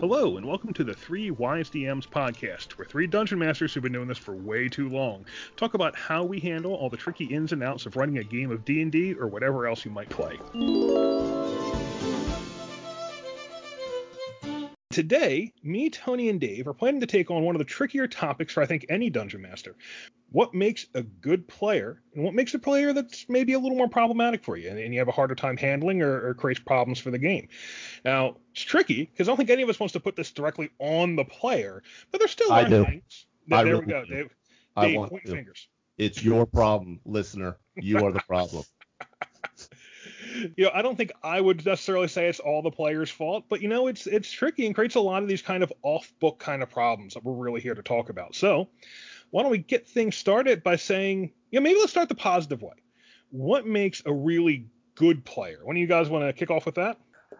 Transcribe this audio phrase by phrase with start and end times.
[0.00, 3.92] Hello, and welcome to the Three Wise DMs podcast, where three dungeon masters who've been
[3.92, 5.26] doing this for way too long
[5.56, 8.50] talk about how we handle all the tricky ins and outs of running a game
[8.50, 10.38] of D&D or whatever else you might play.
[14.88, 18.54] Today, me, Tony, and Dave are planning to take on one of the trickier topics
[18.54, 19.76] for I think any dungeon master.
[20.32, 23.88] What makes a good player, and what makes a player that's maybe a little more
[23.88, 26.98] problematic for you, and, and you have a harder time handling or, or creates problems
[27.00, 27.48] for the game.
[28.04, 30.70] Now, it's tricky because I don't think any of us wants to put this directly
[30.78, 32.84] on the player, but there's still I do.
[32.84, 33.26] things.
[33.50, 34.14] I there really we go, do.
[34.14, 34.34] Dave.
[34.76, 35.32] I Dave, want point to.
[35.32, 35.68] fingers.
[35.98, 37.58] It's your problem, listener.
[37.76, 38.64] You are the problem.
[40.56, 43.60] you know, I don't think I would necessarily say it's all the player's fault, but
[43.60, 46.62] you know, it's it's tricky and creates a lot of these kind of off-book kind
[46.62, 48.34] of problems that we're really here to talk about.
[48.34, 48.68] So,
[49.30, 52.62] why don't we get things started by saying, you know, maybe let's start the positive
[52.62, 52.74] way.
[53.30, 55.60] What makes a really good player?
[55.62, 56.98] One of you guys want to kick off with that?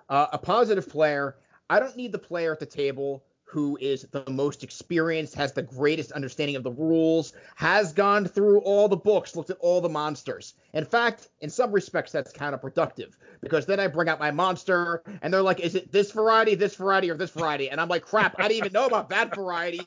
[0.09, 1.37] Uh, a positive player.
[1.69, 5.63] I don't need the player at the table who is the most experienced, has the
[5.63, 9.89] greatest understanding of the rules, has gone through all the books, looked at all the
[9.89, 10.55] monsters.
[10.73, 15.35] In fact, in some respects, that's counterproductive because then I bring out my monster and
[15.35, 17.71] they're like, is it this variety, this variety, or this variety?
[17.71, 19.81] And I'm like, crap, I didn't even know about that variety.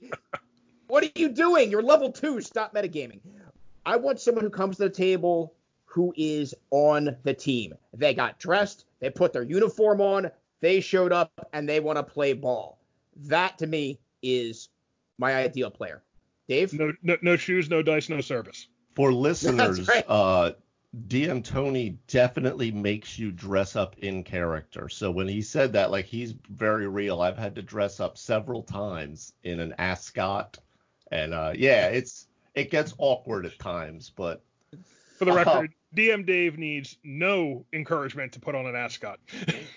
[0.87, 1.71] What are you doing?
[1.71, 2.41] You're level two.
[2.41, 3.19] Stop metagaming.
[3.85, 5.53] I want someone who comes to the table
[5.85, 7.73] who is on the team.
[7.93, 12.03] They got dressed, they put their uniform on, they showed up, and they want to
[12.03, 12.79] play ball.
[13.15, 14.69] That to me is
[15.19, 16.01] my ideal player.
[16.47, 16.73] Dave?
[16.73, 18.67] No, no, no shoes, no dice, no service.
[18.95, 20.05] For listeners, right.
[20.07, 20.53] uh,
[21.07, 24.89] DM Tony definitely makes you dress up in character.
[24.89, 27.21] So when he said that, like he's very real.
[27.21, 30.57] I've had to dress up several times in an ascot,
[31.11, 34.43] and uh, yeah, it's it gets awkward at times, but
[35.17, 39.19] For the record, DM Dave needs no encouragement to put on an ascot.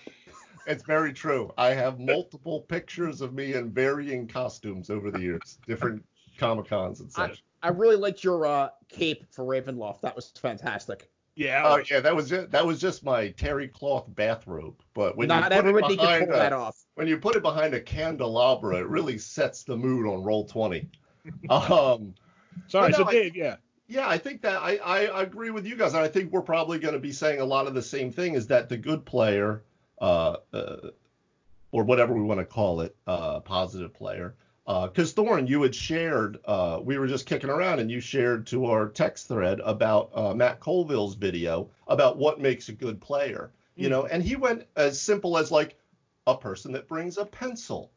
[0.67, 1.51] it's very true.
[1.57, 6.03] I have multiple pictures of me in varying costumes over the years, different
[6.37, 7.43] comic cons and I, such.
[7.63, 10.01] I I really liked your uh, cape for Ravenloft.
[10.01, 11.09] That was fantastic.
[11.35, 11.63] yeah.
[11.65, 14.75] Oh yeah, that was just that was just my terry cloth bathrobe.
[14.93, 16.77] But when Not you put everybody it can pull a, that off.
[16.95, 20.89] when you put it behind a candelabra, it really sets the mood on roll twenty.
[21.49, 22.13] um,
[22.67, 22.91] Sorry.
[22.91, 23.57] no, so I- Dave, yeah.
[23.87, 26.79] yeah, I think that I, I agree with you guys, and I think we're probably
[26.79, 28.35] going to be saying a lot of the same thing.
[28.35, 29.63] Is that the good player,
[29.99, 30.89] uh, uh
[31.71, 34.35] or whatever we want to call it, uh, positive player.
[34.65, 38.65] Because Thorne, you had shared, uh, we were just kicking around, and you shared to
[38.65, 43.51] our text thread about uh, Matt Colville's video about what makes a good player.
[43.77, 45.77] You know, and he went as simple as like
[46.25, 47.91] a person that brings a pencil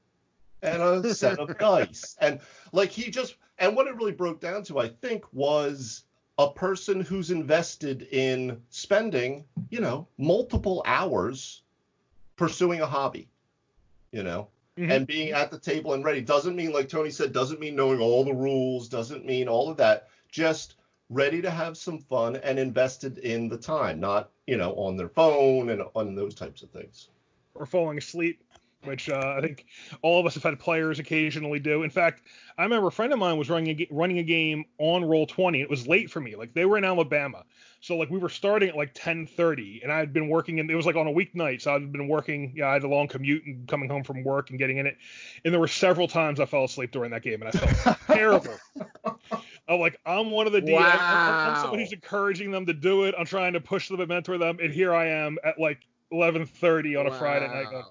[0.63, 2.41] and a set of dice, and
[2.73, 6.05] like he just, and what it really broke down to, I think, was
[6.39, 11.63] a person who's invested in spending, you know, multiple hours
[12.37, 13.29] pursuing a hobby.
[14.13, 14.91] You know, Mhm.
[14.91, 18.01] and being at the table and ready doesn't mean like tony said doesn't mean knowing
[18.01, 20.77] all the rules doesn't mean all of that just
[21.11, 25.09] ready to have some fun and invested in the time not you know on their
[25.09, 27.09] phone and on those types of things
[27.55, 28.43] or falling asleep,
[28.85, 29.67] which uh, I think
[30.03, 31.83] all of us have had players occasionally do.
[31.83, 32.23] In fact,
[32.57, 35.61] I remember a friend of mine was running a, running a game on Roll20.
[35.61, 36.37] It was late for me.
[36.37, 37.45] Like they were in Alabama,
[37.81, 40.75] so like we were starting at like 10:30, and I had been working, and it
[40.75, 42.53] was like on a weeknight, so I'd been working.
[42.55, 44.97] Yeah, I had a long commute and coming home from work and getting in it,
[45.45, 48.55] and there were several times I fell asleep during that game, and I felt terrible.
[49.69, 50.99] I'm like, I'm one of the DMs.
[50.99, 53.15] I'm, I'm someone who's encouraging them to do it.
[53.17, 56.99] I'm trying to push them and mentor them, and here I am at like 11:30
[56.99, 57.71] on a Friday night.
[57.71, 57.85] Going,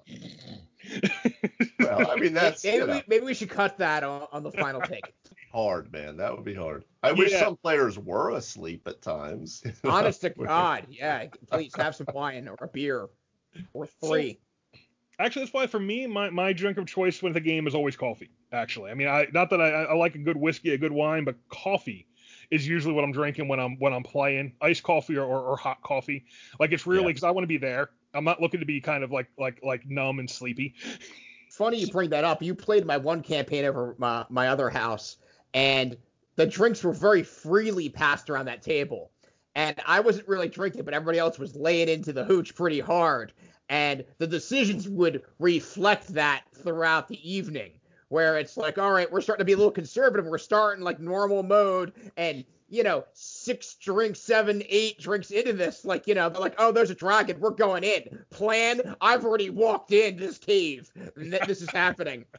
[1.80, 4.42] well i mean that's maybe, you know, we, maybe we should cut that on, on
[4.42, 5.12] the final take.
[5.52, 10.20] hard man that would be hard i wish some players were asleep at times Honest
[10.22, 11.26] to God, yeah.
[11.50, 13.08] Please have some wine or a beer
[13.72, 14.38] or three.
[15.18, 17.96] Actually, that's why for me, my, my drink of choice with the game is always
[17.96, 18.30] coffee.
[18.52, 21.24] Actually, I mean, I not that I, I like a good whiskey, a good wine,
[21.24, 22.06] but coffee
[22.50, 24.52] is usually what I'm drinking when I'm when I'm playing.
[24.60, 26.24] Iced coffee or, or, or hot coffee.
[26.58, 27.08] Like it's really Yeah.
[27.08, 27.90] because I want to be there.
[28.14, 30.74] I'm not looking to be kind of like like like numb and sleepy.
[31.50, 32.42] Funny you bring that up.
[32.42, 35.16] You played my one campaign over my, my other house,
[35.52, 35.96] and
[36.36, 39.10] the drinks were very freely passed around that table.
[39.56, 43.32] And I wasn't really drinking, but everybody else was laying into the hooch pretty hard.
[43.68, 47.72] And the decisions would reflect that throughout the evening,
[48.08, 50.26] where it's like, all right, we're starting to be a little conservative.
[50.26, 55.84] We're starting like normal mode, and you know, six drinks, seven, eight drinks into this,
[55.84, 57.38] like, you know, they're like, oh, there's a dragon.
[57.40, 58.24] We're going in.
[58.30, 60.90] Plan, I've already walked in this cave.
[61.16, 62.24] This is happening.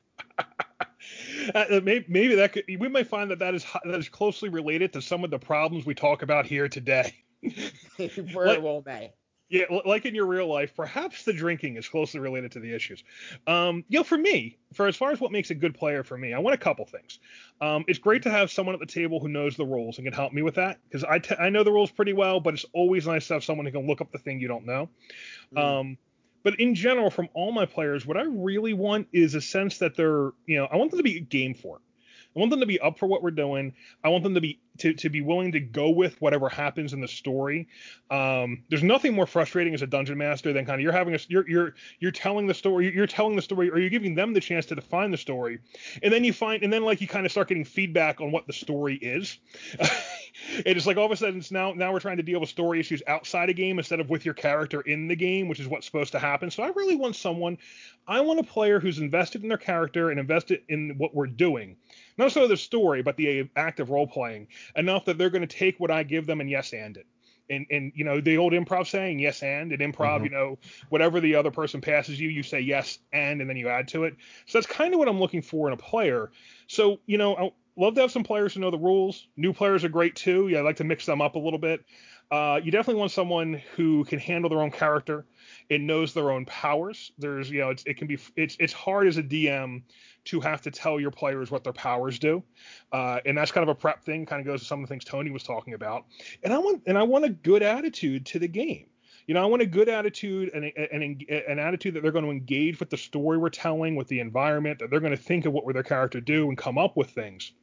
[1.55, 4.93] Uh, maybe, maybe that could, we might find that that is that is closely related
[4.93, 7.13] to some of the problems we talk about here today.
[7.97, 9.11] Very well may.
[9.51, 13.03] Yeah, like in your real life, perhaps the drinking is closely related to the issues.
[13.45, 16.17] Um, you know, for me, for as far as what makes a good player for
[16.17, 17.19] me, I want a couple things.
[17.59, 20.13] Um, it's great to have someone at the table who knows the rules and can
[20.13, 22.65] help me with that because I, t- I know the rules pretty well, but it's
[22.71, 24.87] always nice to have someone who can look up the thing you don't know.
[25.53, 25.59] Mm.
[25.59, 25.97] Um,
[26.43, 29.97] but in general, from all my players, what I really want is a sense that
[29.97, 31.81] they're, you know, I want them to be game for it.
[32.35, 33.73] I want them to be up for what we're doing.
[34.03, 37.01] I want them to be to, to be willing to go with whatever happens in
[37.01, 37.67] the story.
[38.09, 41.19] Um, there's nothing more frustrating as a dungeon master than kind of you're having a
[41.27, 44.39] you're you're you're telling the story, you're telling the story, or you're giving them the
[44.39, 45.59] chance to define the story,
[46.01, 48.47] and then you find and then like you kind of start getting feedback on what
[48.47, 49.37] the story is.
[50.65, 52.79] it's like all of a sudden it's now now we're trying to deal with story
[52.79, 55.85] issues outside a game instead of with your character in the game, which is what's
[55.85, 56.49] supposed to happen.
[56.49, 57.57] So I really want someone,
[58.07, 61.75] I want a player who's invested in their character and invested in what we're doing
[62.21, 65.55] not necessarily the story, but the act of role playing enough that they're going to
[65.55, 67.07] take what I give them and yes and it.
[67.49, 70.23] And, and you know the old improv saying yes and in improv mm-hmm.
[70.25, 70.57] you know
[70.87, 74.05] whatever the other person passes you you say yes and and then you add to
[74.05, 74.15] it.
[74.45, 76.31] So that's kind of what i'm looking for in a player.
[76.67, 79.27] So you know i love to have some players who know the rules.
[79.35, 80.47] New players are great too.
[80.47, 81.83] Yeah i like to mix them up a little bit.
[82.31, 85.25] Uh, you definitely want someone who can handle their own character
[85.69, 87.11] and knows their own powers.
[87.17, 89.81] There's you know it can be it's it's hard as a dm
[90.25, 92.43] to have to tell your players what their powers do,
[92.91, 94.25] uh, and that's kind of a prep thing.
[94.25, 96.05] Kind of goes to some of the things Tony was talking about.
[96.43, 98.87] And I want and I want a good attitude to the game.
[99.27, 102.31] You know, I want a good attitude and an, an attitude that they're going to
[102.31, 105.53] engage with the story we're telling, with the environment, that they're going to think of
[105.53, 107.53] what their character do and come up with things.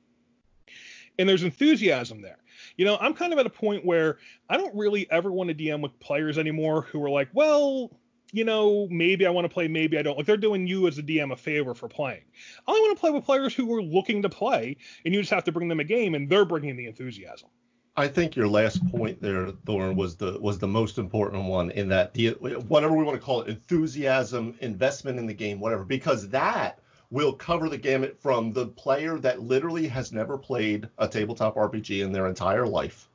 [1.19, 2.39] And there's enthusiasm there.
[2.77, 4.19] You know, I'm kind of at a point where
[4.49, 7.91] I don't really ever want to DM with players anymore who are like, well,
[8.33, 10.17] you know, maybe I want to play, maybe I don't.
[10.17, 12.25] Like they're doing you as a DM a favor for playing.
[12.67, 15.33] I only want to play with players who are looking to play, and you just
[15.33, 17.49] have to bring them a game, and they're bringing the enthusiasm.
[17.97, 21.89] I think your last point there, Thorn, was the was the most important one in
[21.89, 22.31] that the
[22.69, 26.79] whatever we want to call it, enthusiasm, investment in the game, whatever, because that
[27.11, 32.05] will cover the gamut from the player that literally has never played a tabletop RPG
[32.05, 33.09] in their entire life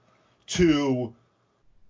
[0.47, 1.13] to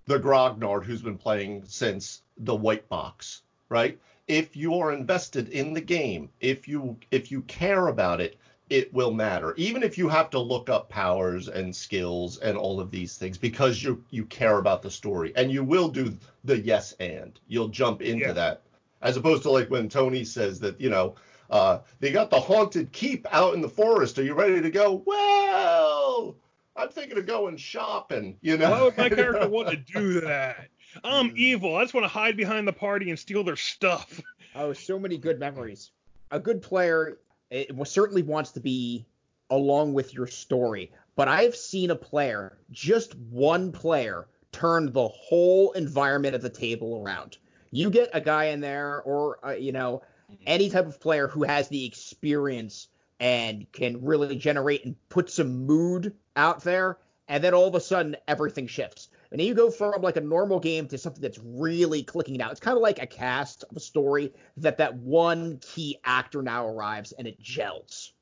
[0.06, 4.00] the grognard who's been playing since the white box, right?
[4.28, 8.38] If you are invested in the game, if you if you care about it,
[8.70, 9.54] it will matter.
[9.58, 13.38] Even if you have to look up powers and skills and all of these things
[13.38, 17.40] because you you care about the story and you will do the yes and.
[17.48, 18.34] You'll jump into yeah.
[18.34, 18.62] that.
[19.02, 21.16] As opposed to like when Tony says that, you know,
[21.50, 24.18] uh, they got the haunted keep out in the forest.
[24.18, 25.04] Are you ready to go?
[25.06, 26.36] Well,
[26.76, 28.72] I'm thinking of going shopping, you know.
[28.72, 30.70] Why would my character want to do that?
[31.04, 31.38] I'm mm.
[31.38, 31.76] evil.
[31.76, 34.22] I just want to hide behind the party and steal their stuff.
[34.56, 35.90] Oh, so many good memories.
[36.30, 37.18] A good player
[37.54, 39.06] it certainly wants to be
[39.50, 45.72] along with your story, but I've seen a player, just one player, turn the whole
[45.74, 47.38] environment of the table around.
[47.70, 50.02] You get a guy in there, or uh, you know,
[50.48, 52.88] any type of player who has the experience
[53.20, 56.98] and can really generate and put some mood out there,
[57.28, 59.10] and then all of a sudden everything shifts.
[59.34, 62.52] And you go from like a normal game to something that's really clicking out.
[62.52, 66.68] It's kind of like a cast of a story that that one key actor now
[66.68, 68.14] arrives and it gels.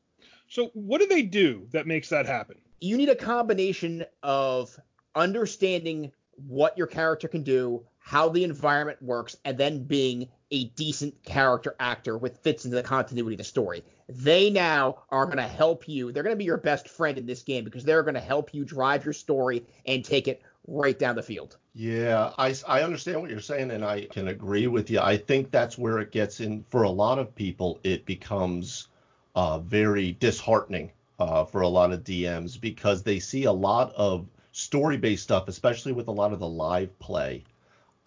[0.48, 2.56] So what do they do that makes that happen?
[2.80, 4.76] You need a combination of
[5.14, 6.14] understanding
[6.48, 11.76] what your character can do, how the environment works, and then being a decent character
[11.80, 13.84] actor with fits into the continuity of the story.
[14.10, 16.12] They now are going to help you.
[16.12, 18.54] They're going to be your best friend in this game because they're going to help
[18.54, 21.58] you drive your story and take it right down the field.
[21.74, 25.00] Yeah, I, I understand what you're saying, and I can agree with you.
[25.00, 26.64] I think that's where it gets in.
[26.70, 28.88] For a lot of people, it becomes
[29.36, 34.28] uh, very disheartening uh, for a lot of DMs because they see a lot of
[34.52, 37.44] story based stuff, especially with a lot of the live play.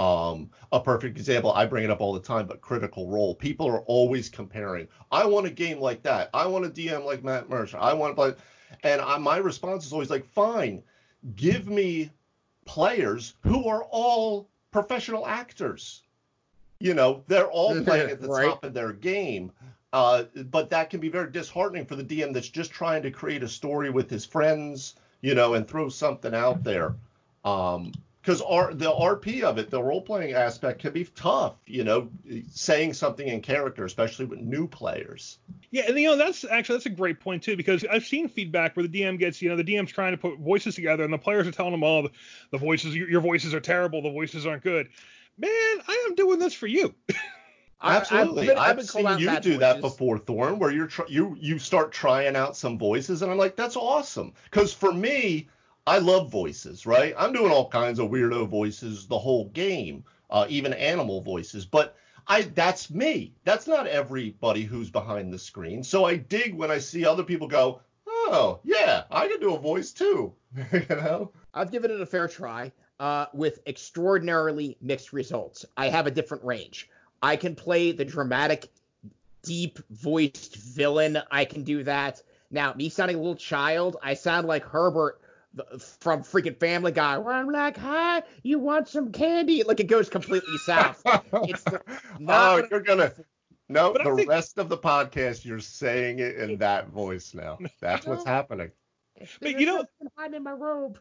[0.01, 3.35] Um, a perfect example, I bring it up all the time, but Critical Role.
[3.35, 4.89] People are always comparing.
[5.13, 6.31] I want a game like that.
[6.35, 7.79] I want a DM like Matt Mercer.
[7.79, 8.35] I want play.
[8.83, 10.83] And I, my response is always like, fine,
[11.37, 12.11] give me
[12.65, 16.03] players who are all professional actors.
[16.81, 18.49] You know, they're all playing at the right.
[18.49, 19.53] top of their game.
[19.93, 23.45] Uh, but that can be very disheartening for the DM that's just trying to create
[23.45, 26.97] a story with his friends, you know, and throw something out there.
[27.45, 27.93] Um,
[28.25, 31.57] because the RP of it, the role playing aspect, can be tough.
[31.67, 32.09] You know,
[32.51, 35.39] saying something in character, especially with new players.
[35.71, 38.77] Yeah, and you know that's actually that's a great point too because I've seen feedback
[38.77, 41.19] where the DM gets, you know, the DM's trying to put voices together and the
[41.19, 42.11] players are telling them, "Oh, the,
[42.51, 44.01] the voices, your, your voices are terrible.
[44.01, 44.89] The voices aren't good."
[45.37, 46.95] Man, I am doing this for you.
[47.83, 49.59] Absolutely, I've, I've, I've seen you do voices.
[49.59, 53.37] that before, Thorn, where you're tr- you you start trying out some voices, and I'm
[53.37, 54.33] like, that's awesome.
[54.45, 55.49] Because for me,
[55.87, 57.15] I love voices, right?
[57.19, 61.67] I'm doing all kinds of weirdo voices the whole game, uh, even animal voices.
[61.67, 63.35] But I that's me.
[63.45, 65.85] That's not everybody who's behind the screen.
[65.85, 69.59] So I dig when I see other people go, oh yeah, I can do a
[69.59, 70.33] voice too.
[70.73, 71.33] you know?
[71.53, 75.67] I've given it a fair try uh, with extraordinarily mixed results.
[75.77, 76.89] I have a different range.
[77.23, 78.71] I can play the dramatic,
[79.43, 81.19] deep voiced villain.
[81.31, 82.23] I can do that.
[82.51, 85.21] Now, me sounding a little child, I sound like Herbert
[86.01, 90.09] from freaking Family Guy, where I'm like, "Hi, you want some candy?" Like it goes
[90.09, 91.03] completely south.
[91.33, 91.81] It's the,
[92.29, 93.13] oh, you're gonna.
[93.69, 94.29] No, but the think...
[94.29, 97.59] rest of the podcast, you're saying it in that voice now.
[97.81, 98.71] That's what's happening.
[99.41, 99.85] But you know,
[100.19, 100.99] I'm in my robe.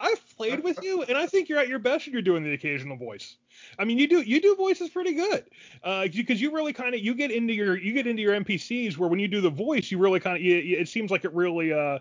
[0.00, 2.52] I've played with you, and I think you're at your best when you're doing the
[2.52, 3.36] occasional voice.
[3.78, 5.44] I mean, you do you do voices pretty good,
[5.82, 8.98] because uh, you really kind of you get into your you get into your NPCs
[8.98, 11.72] where when you do the voice, you really kind of it seems like it really
[11.72, 12.00] uh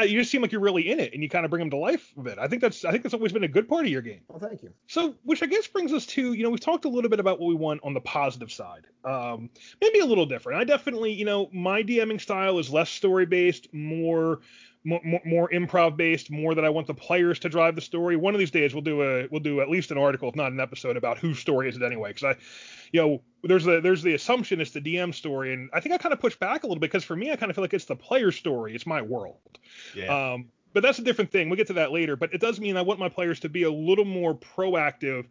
[0.00, 1.76] you just seem like you're really in it, and you kind of bring them to
[1.76, 2.38] life a bit.
[2.38, 4.20] I think that's I think that's always been a good part of your game.
[4.28, 4.72] Well, thank you.
[4.86, 7.38] So, which I guess brings us to you know we've talked a little bit about
[7.38, 8.86] what we want on the positive side.
[9.04, 10.60] Um, maybe a little different.
[10.60, 14.40] I definitely you know my DMing style is less story based, more
[14.84, 18.16] more, more improv based, more that I want the players to drive the story.
[18.16, 20.52] One of these days we'll do a we'll do at least an article, if not
[20.52, 22.10] an episode, about whose story is it anyway.
[22.10, 22.40] Because I,
[22.92, 25.98] you know, there's the there's the assumption it's the DM story, and I think I
[25.98, 27.74] kind of push back a little bit because for me I kind of feel like
[27.74, 29.58] it's the player story, it's my world.
[29.94, 30.32] Yeah.
[30.32, 31.48] Um, but that's a different thing.
[31.48, 32.16] We'll get to that later.
[32.16, 35.26] But it does mean I want my players to be a little more proactive.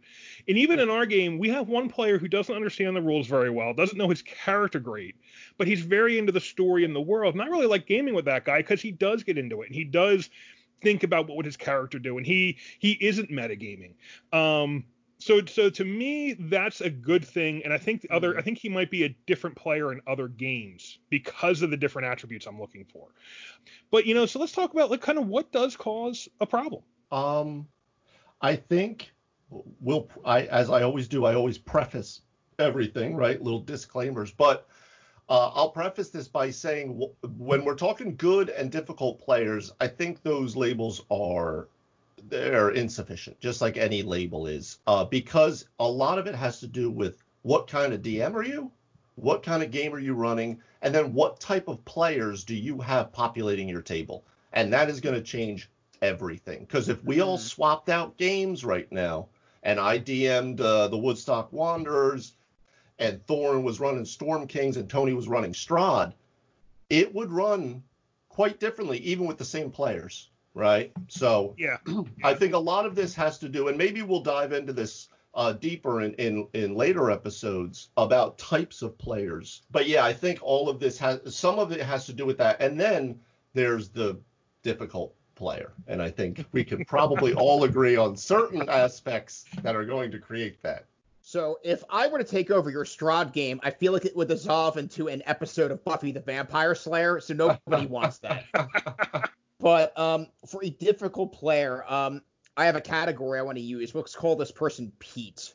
[0.48, 3.50] And even in our game, we have one player who doesn't understand the rules very
[3.50, 5.16] well, doesn't know his character great,
[5.58, 7.34] but he's very into the story and the world.
[7.34, 9.74] And I really like gaming with that guy because he does get into it and
[9.74, 10.30] he does
[10.82, 12.18] think about what would his character do.
[12.18, 13.94] And he he isn't metagaming.
[14.32, 14.84] Um,
[15.22, 18.38] so so to me that's a good thing and i think the other mm-hmm.
[18.38, 22.08] i think he might be a different player in other games because of the different
[22.08, 23.08] attributes i'm looking for.
[23.90, 26.82] But you know so let's talk about like kind of what does cause a problem?
[27.10, 27.68] Um
[28.40, 29.12] i think
[29.80, 32.22] we'll i as i always do i always preface
[32.58, 33.42] everything right?
[33.42, 34.30] Little disclaimers.
[34.30, 34.66] But
[35.28, 37.00] uh, I'll preface this by saying
[37.38, 41.68] when we're talking good and difficult players, I think those labels are
[42.28, 46.66] they're insufficient, just like any label is, uh, because a lot of it has to
[46.66, 48.70] do with what kind of DM are you,
[49.16, 52.80] what kind of game are you running, and then what type of players do you
[52.80, 56.60] have populating your table, and that is going to change everything.
[56.60, 57.46] Because if we all mm-hmm.
[57.46, 59.28] swapped out games right now,
[59.62, 62.32] and I DM'd uh, the Woodstock Wanderers,
[62.98, 66.12] and Thorn was running Storm Kings, and Tony was running Strahd,
[66.88, 67.82] it would run
[68.28, 70.92] quite differently, even with the same players right?
[71.08, 71.78] So yeah,
[72.24, 75.08] I think a lot of this has to do, and maybe we'll dive into this
[75.34, 79.62] uh, deeper in, in in later episodes about types of players.
[79.70, 82.38] But yeah, I think all of this has some of it has to do with
[82.38, 83.20] that, and then
[83.54, 84.18] there's the
[84.62, 89.84] difficult player, and I think we can probably all agree on certain aspects that are
[89.84, 90.86] going to create that.
[91.24, 94.26] So if I were to take over your Strahd game, I feel like it would
[94.26, 97.20] dissolve into an episode of Buffy the Vampire Slayer.
[97.20, 98.44] So nobody wants that.
[99.62, 102.20] But um, for a difficult player, um,
[102.56, 103.94] I have a category I want to use.
[103.94, 105.54] Let's call this person Pete.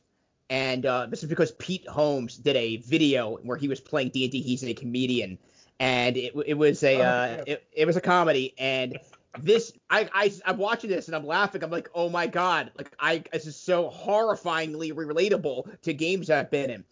[0.49, 4.41] And uh, this is because Pete Holmes did a video where he was playing D&D.
[4.41, 5.37] He's a comedian,
[5.81, 8.53] and it, it was a oh, uh, it, it was a comedy.
[8.57, 8.97] And
[9.43, 11.61] this I, I I'm watching this and I'm laughing.
[11.65, 16.49] I'm like, oh my god, like I this is so horrifyingly relatable to games I've
[16.49, 16.85] been in.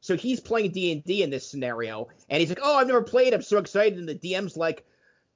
[0.00, 3.02] So he's playing D and D in this scenario, and he's like, oh, I've never
[3.02, 3.34] played.
[3.34, 3.98] I'm so excited.
[3.98, 4.86] And the DM's like,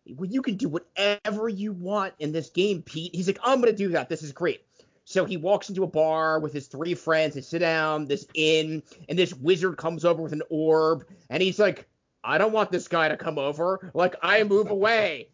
[0.05, 3.15] you can do whatever you want in this game, Pete.
[3.15, 4.09] He's like, I'm gonna do that.
[4.09, 4.63] This is great.
[5.05, 7.35] So he walks into a bar with his three friends.
[7.35, 11.59] They sit down, this inn, and this wizard comes over with an orb, and he's
[11.59, 11.87] like,
[12.23, 13.91] I don't want this guy to come over.
[13.93, 15.29] Like, I move away.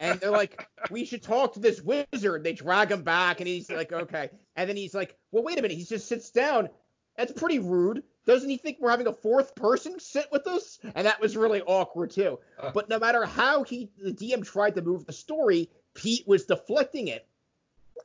[0.00, 2.44] and they're like, we should talk to this wizard.
[2.44, 4.28] They drag him back, and he's like, okay.
[4.56, 5.76] And then he's like, well, wait a minute.
[5.76, 6.68] He just sits down.
[7.16, 8.02] That's pretty rude.
[8.26, 10.78] Doesn't he think we're having a fourth person sit with us?
[10.94, 12.38] And that was really awkward too.
[12.58, 12.70] Uh.
[12.72, 17.08] But no matter how he the DM tried to move the story, Pete was deflecting
[17.08, 17.26] it.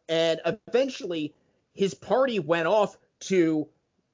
[0.07, 1.33] And eventually
[1.73, 3.67] his party went off to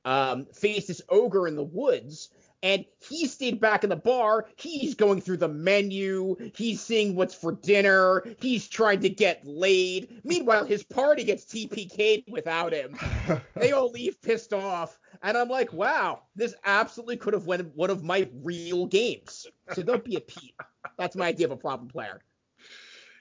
[0.04, 2.30] um, face this ogre in the woods
[2.66, 4.48] and he stayed back in the bar.
[4.56, 6.36] He's going through the menu.
[6.56, 8.26] He's seeing what's for dinner.
[8.40, 10.22] He's trying to get laid.
[10.24, 12.98] Meanwhile, his party gets TPK'd without him.
[13.56, 14.98] they all leave pissed off.
[15.24, 19.48] And I'm like, wow, this absolutely could have been one of my real games.
[19.74, 20.56] So don't be a Pete.
[20.98, 22.22] That's my idea of a problem player.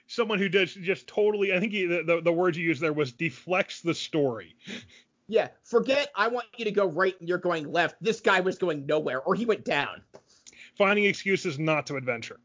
[0.07, 2.93] Someone who does just totally, I think he, the, the, the words you used there
[2.93, 4.55] was deflects the story.
[5.27, 7.95] Yeah, forget I want you to go right and you're going left.
[8.01, 10.03] This guy was going nowhere, or he went down.
[10.77, 12.39] Finding excuses not to adventure.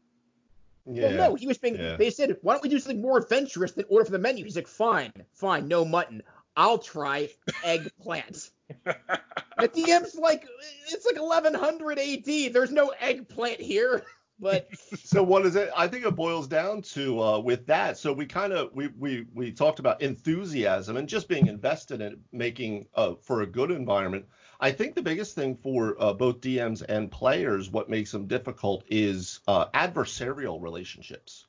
[0.91, 1.03] Yeah.
[1.03, 1.75] Well, no, he was being.
[1.75, 1.95] yeah.
[1.95, 4.55] They said, "Why don't we do something more adventurous than order for the menu?" He's
[4.55, 6.23] like, "Fine, fine, no mutton.
[6.57, 7.29] I'll try
[7.63, 8.49] eggplant."
[8.85, 10.47] The DM's like,
[10.89, 12.53] "It's like 1100 AD.
[12.53, 14.03] There's no eggplant here."
[14.41, 14.69] But
[15.03, 15.69] so what is it?
[15.77, 17.99] I think it boils down to uh, with that.
[17.99, 22.19] So we kind of we, we we talked about enthusiasm and just being invested in
[22.31, 24.25] making uh, for a good environment.
[24.59, 28.83] I think the biggest thing for uh, both DMs and players, what makes them difficult,
[28.87, 31.45] is uh, adversarial relationships.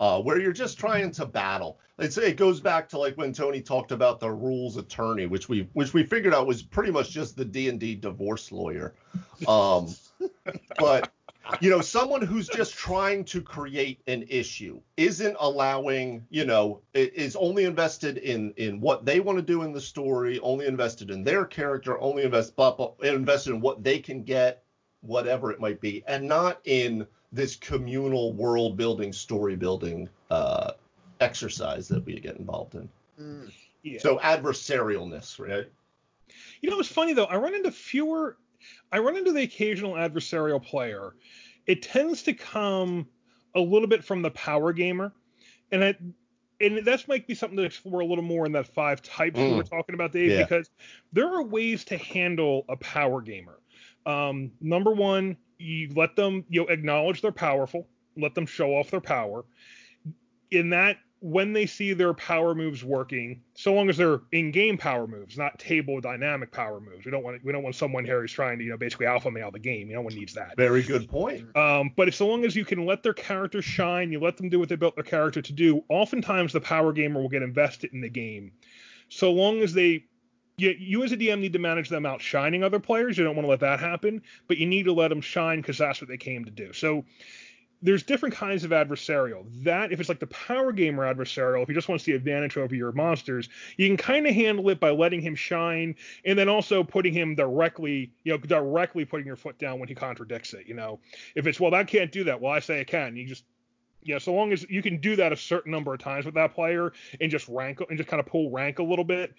[0.00, 1.78] Uh, where you're just trying to battle.
[1.98, 5.68] It's, it goes back to like when Tony talked about the rules attorney, which we
[5.74, 8.94] which we figured out was pretty much just the D and D divorce lawyer.
[9.46, 9.94] Um,
[10.78, 11.12] but
[11.60, 17.36] you know, someone who's just trying to create an issue isn't allowing, you know, is
[17.36, 21.22] only invested in in what they want to do in the story, only invested in
[21.22, 24.64] their character, only invest blah, blah, invested in what they can get,
[25.02, 30.72] whatever it might be, and not in this communal world building, story building uh,
[31.20, 32.88] exercise that we get involved in.
[33.20, 33.98] mm, Yeah.
[33.98, 35.66] So adversarialness, right?
[36.62, 37.24] You know, it's funny though.
[37.24, 38.38] I run into fewer.
[38.92, 41.14] I run into the occasional adversarial player.
[41.66, 43.06] It tends to come
[43.54, 45.12] a little bit from the power gamer,
[45.72, 45.94] and I,
[46.60, 49.46] and that's might be something to explore a little more in that five types we
[49.46, 49.56] Mm.
[49.56, 50.42] were talking about, Dave, Yeah.
[50.42, 50.70] because
[51.12, 53.58] there are ways to handle a power gamer.
[54.06, 58.90] Um, number one, you let them you know, acknowledge they're powerful, let them show off
[58.90, 59.44] their power.
[60.50, 65.06] In that, when they see their power moves working, so long as they're in-game power
[65.06, 67.06] moves, not table dynamic power moves.
[67.06, 69.30] We don't want we don't want someone here who's trying to you know basically alpha
[69.30, 69.90] male the game.
[69.90, 70.54] No one needs that.
[70.56, 71.56] Very good point.
[71.56, 74.50] Um, but if so long as you can let their character shine, you let them
[74.50, 75.82] do what they built their character to do.
[75.88, 78.52] Oftentimes, the power gamer will get invested in the game.
[79.08, 80.04] So long as they,
[80.56, 83.18] you, you as a DM need to manage them outshining other players.
[83.18, 85.78] You don't want to let that happen, but you need to let them shine because
[85.78, 86.72] that's what they came to do.
[86.72, 87.04] So
[87.82, 89.44] there's different kinds of adversarial.
[89.64, 92.74] That if it's like the power gamer adversarial, if he just wants the advantage over
[92.74, 96.82] your monsters, you can kind of handle it by letting him shine, and then also
[96.82, 100.66] putting him directly, you know, directly putting your foot down when he contradicts it.
[100.66, 101.00] You know,
[101.34, 102.40] if it's well, I can't do that.
[102.40, 103.16] Well, I say I can.
[103.16, 103.44] You just
[104.04, 106.54] yeah, so long as you can do that a certain number of times with that
[106.54, 109.34] player and just rank and just kind of pull rank a little bit,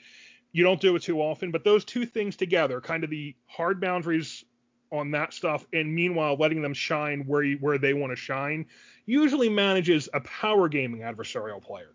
[0.55, 1.51] you don't do it too often.
[1.51, 4.45] But those two things together, kind of the hard boundaries
[4.89, 8.65] on that stuff, and meanwhile letting them shine where you, where they want to shine,
[9.05, 11.91] usually manages a power gaming adversarial player.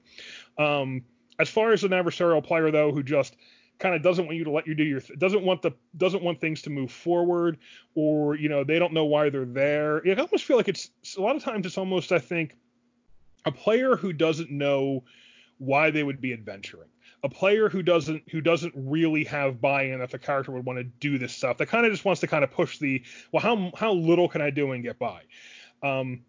[0.59, 1.03] Um,
[1.39, 3.35] as far as an adversarial player though, who just
[3.79, 6.23] kind of doesn't want you to let you do your th- doesn't want the doesn't
[6.23, 7.57] want things to move forward
[7.95, 11.21] or you know they don't know why they're there i almost feel like it's a
[11.23, 12.59] lot of times it's almost i think
[13.47, 15.03] a player who doesn't know
[15.57, 16.91] why they would be adventuring
[17.23, 20.85] a player who doesn't who doesn't really have buy-in that the character would want to
[20.85, 23.03] do this stuff that kind of just wants to kind of push the
[23.33, 25.23] well how how little can i do and get by?
[25.83, 26.23] Um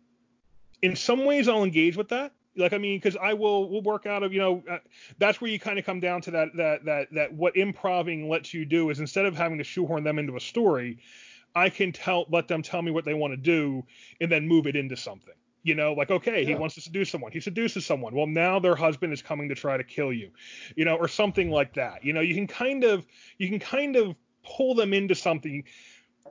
[0.81, 2.33] in some ways i'll engage with that.
[2.57, 4.79] Like i mean because i will will work out of you know uh,
[5.17, 8.53] that's where you kind of come down to that that that that what improving lets
[8.53, 10.99] you do is instead of having to shoehorn them into a story
[11.55, 13.85] i can tell let them tell me what they want to do
[14.19, 17.31] and then move it into something you know like okay he wants to seduce someone.
[17.31, 18.15] He seduces someone.
[18.15, 20.31] Well now their husband is coming to try to kill you
[20.75, 22.03] you know or something like that.
[22.03, 23.05] You know you can kind of
[23.37, 25.63] you can kind of pull them into something.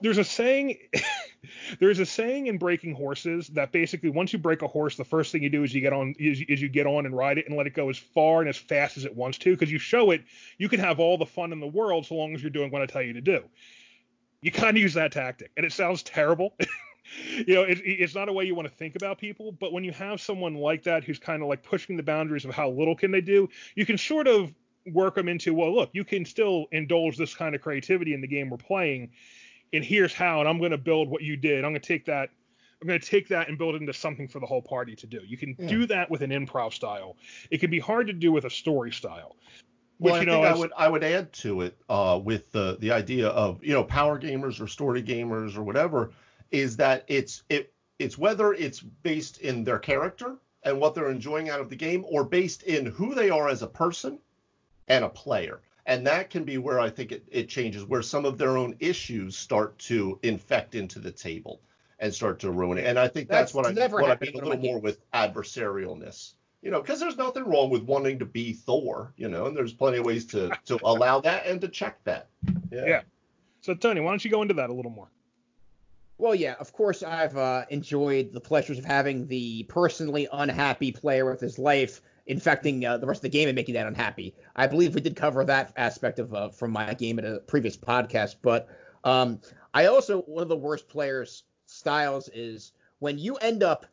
[0.02, 0.78] There's a saying
[1.80, 5.32] there's a saying in breaking horses that basically once you break a horse the first
[5.32, 7.46] thing you do is you get on is, is you get on and ride it
[7.48, 9.78] and let it go as far and as fast as it wants to because you
[9.78, 10.22] show it
[10.58, 12.82] you can have all the fun in the world so long as you're doing what
[12.82, 13.42] i tell you to do.
[14.42, 16.54] You kind of use that tactic and it sounds terrible
[17.36, 19.84] you know it, it's not a way you want to think about people but when
[19.84, 22.94] you have someone like that who's kind of like pushing the boundaries of how little
[22.96, 24.54] can they do you can sort of
[24.86, 28.26] work them into well look you can still indulge this kind of creativity in the
[28.28, 29.10] game we're playing
[29.72, 32.04] and here's how and i'm going to build what you did i'm going to take
[32.06, 32.30] that
[32.80, 35.06] i'm going to take that and build it into something for the whole party to
[35.06, 35.66] do you can Yeah.
[35.66, 37.16] do that with an improv style
[37.50, 39.36] it can be hard to do with a story style
[39.98, 42.50] which Well, I you know think I would I would add to it uh, with
[42.52, 46.12] the the idea of you know power gamers or story gamers or whatever
[46.50, 51.48] is that it's it it's whether it's based in their character and what they're enjoying
[51.48, 54.18] out of the game or based in who they are as a person
[54.88, 55.60] and a player.
[55.86, 58.76] And that can be where I think it, it changes, where some of their own
[58.80, 61.60] issues start to infect into the table
[61.98, 62.86] and start to ruin it.
[62.86, 64.80] And I think that's, That's what I never what I mean a little more my
[64.80, 66.34] with adversarialness.
[66.62, 69.72] You know, because there's nothing wrong with wanting to be Thor, you know, and there's
[69.72, 72.28] plenty of ways to to allow that and to check that.
[72.70, 72.84] Yeah.
[72.86, 73.02] Yeah.
[73.60, 75.08] so tony why don't you go into that a little more
[76.20, 81.24] Well, yeah, of course, I've uh, enjoyed the pleasures of having the personally unhappy player
[81.24, 84.34] with his life infecting uh, the rest of the game and making that unhappy.
[84.54, 87.74] I believe we did cover that aspect of uh, from my game in a previous
[87.74, 88.68] podcast, but
[89.02, 89.40] um,
[89.72, 93.86] I also one of the worst players styles is when you end up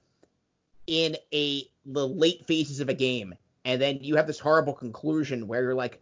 [0.85, 5.47] in a the late phases of a game, and then you have this horrible conclusion
[5.47, 6.01] where you're like,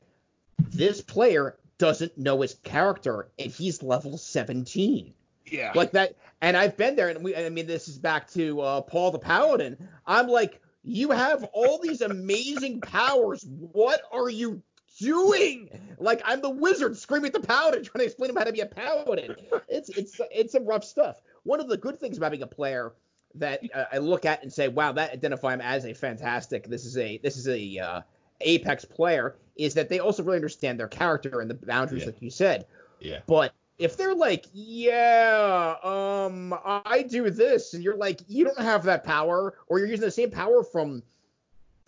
[0.57, 5.13] this player doesn't know his character, and he's level 17.
[5.45, 5.71] Yeah.
[5.75, 8.81] Like that, and I've been there, and we, I mean, this is back to uh,
[8.81, 9.77] Paul the Paladin.
[10.05, 13.45] I'm like, you have all these amazing powers.
[13.47, 14.61] What are you
[14.99, 15.69] doing?
[15.99, 18.61] Like I'm the wizard screaming at the paladin, trying to explain him how to be
[18.61, 19.35] a paladin.
[19.67, 21.17] It's it's it's some rough stuff.
[21.43, 22.93] One of the good things about being a player
[23.35, 26.67] that uh, I look at and say, wow, that identify him as a fantastic.
[26.69, 28.01] This is a this is a uh,
[28.41, 29.35] apex player.
[29.55, 32.07] Is that they also really understand their character and the boundaries, Yeah.
[32.07, 32.65] like you said.
[32.99, 33.19] Yeah.
[33.25, 38.83] But if they're like, yeah, um, I do this, and you're like, you don't have
[38.83, 41.03] that power, or you're using the same power from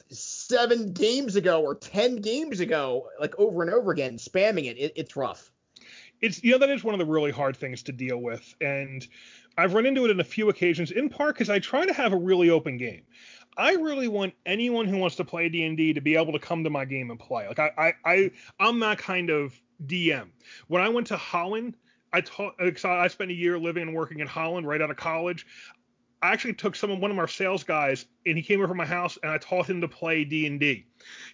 [0.09, 4.93] seven games ago or ten games ago, like over and over again, spamming it, it
[4.95, 5.51] it's rough.
[6.21, 9.07] it's you know that is one of the really hard things to deal with and
[9.57, 12.13] i've run into it in a few occasions in part because i try to have
[12.13, 13.03] a really open game
[13.57, 16.69] i really want anyone who wants to play d&d to be able to come to
[16.69, 20.27] my game and play like i i, I i'm that kind of dm
[20.67, 21.75] when i went to holland
[22.13, 25.45] i taught i spent a year living and working in holland right out of college
[26.21, 28.73] I actually took some of one of our sales guys and he came over to
[28.73, 30.85] my house and I taught him to play D and D.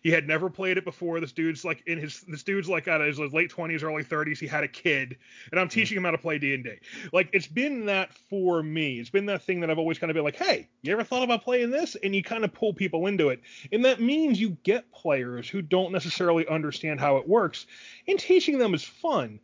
[0.02, 1.22] He had never played it before.
[1.22, 4.42] This dude's like in his this dude's like out of his late twenties, early thirties.
[4.42, 5.18] He had a kid,
[5.52, 5.72] and I'm mm.
[5.72, 6.76] teaching him how to play D and D.
[7.14, 9.00] Like it's been that for me.
[9.00, 11.24] It's been that thing that I've always kind of been like, hey, you ever thought
[11.24, 11.96] about playing this?
[12.04, 13.42] And you kind of pull people into it,
[13.72, 17.66] and that means you get players who don't necessarily understand how it works,
[18.08, 19.40] and teaching them is fun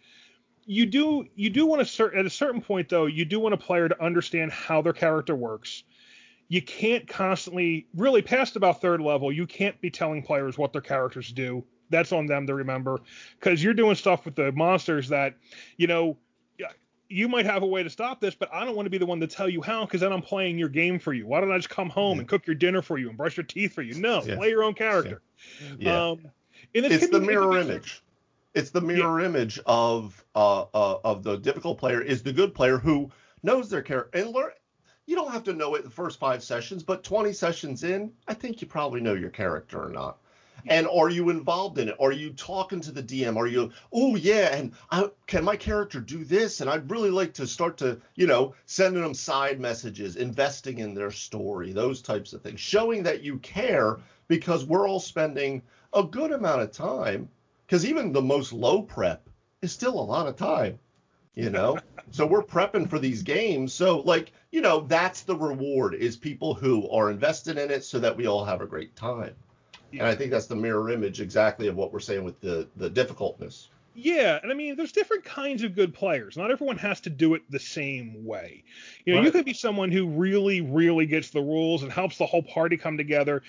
[0.69, 3.57] you do you do want to at a certain point though you do want a
[3.57, 5.83] player to understand how their character works
[6.47, 10.81] you can't constantly really past about third level you can't be telling players what their
[10.81, 12.99] characters do that's on them to remember
[13.39, 15.33] because you're doing stuff with the monsters that
[15.77, 16.15] you know
[17.11, 19.05] you might have a way to stop this but i don't want to be the
[19.07, 21.51] one to tell you how because then i'm playing your game for you why don't
[21.51, 22.19] i just come home Yeah.
[22.21, 24.35] and cook your dinner for you and brush your teeth for you no Yeah.
[24.35, 25.23] play your own character
[25.79, 26.09] Yeah.
[26.11, 26.19] um
[26.75, 28.03] and it's the be- it could mirror image.
[28.55, 32.79] It's the mirror image of uh, uh of the difficult player is the good player
[32.79, 33.11] who
[33.43, 34.51] knows their character and learn.
[35.05, 38.33] You don't have to know it the first five sessions, but 20 sessions in, I
[38.33, 40.17] think you probably know your character or not.
[40.67, 41.95] And are you involved in it?
[41.99, 43.37] Are you talking to the DM?
[43.37, 46.59] Are you, oh yeah, and I, can my character do this?
[46.59, 50.95] And I'd really like to start to, you know, sending them side messages, investing in
[50.95, 55.61] their story, those types of things, showing that you care because we're all spending
[55.93, 57.29] a good amount of time
[57.69, 59.29] because even the most low prep
[59.61, 60.79] is still a lot of time
[61.35, 61.77] you know
[62.11, 66.55] so we're prepping for these games so like you know that's the reward is people
[66.55, 69.35] who are invested in it so that we all have a great time
[69.93, 72.89] and i think that's the mirror image exactly of what we're saying with the the
[72.89, 76.37] difficultness Yeah, and I mean, there's different kinds of good players.
[76.37, 78.63] Not everyone has to do it the same way.
[79.03, 82.25] You know, you could be someone who really, really gets the rules and helps the
[82.25, 83.41] whole party come together.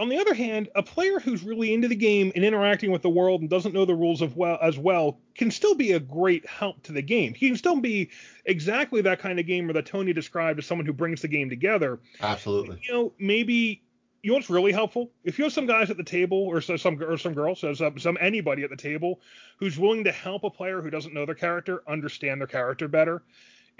[0.00, 3.10] On the other hand, a player who's really into the game and interacting with the
[3.10, 6.48] world and doesn't know the rules of well as well can still be a great
[6.48, 7.34] help to the game.
[7.34, 8.08] He can still be
[8.46, 12.00] exactly that kind of gamer that Tony described as someone who brings the game together
[12.22, 13.82] absolutely you know, maybe
[14.22, 15.10] you know what's really helpful?
[15.24, 17.72] If you have some guys at the table, or so, some or some girls, so
[17.74, 19.20] some, some anybody at the table
[19.58, 23.22] who's willing to help a player who doesn't know their character understand their character better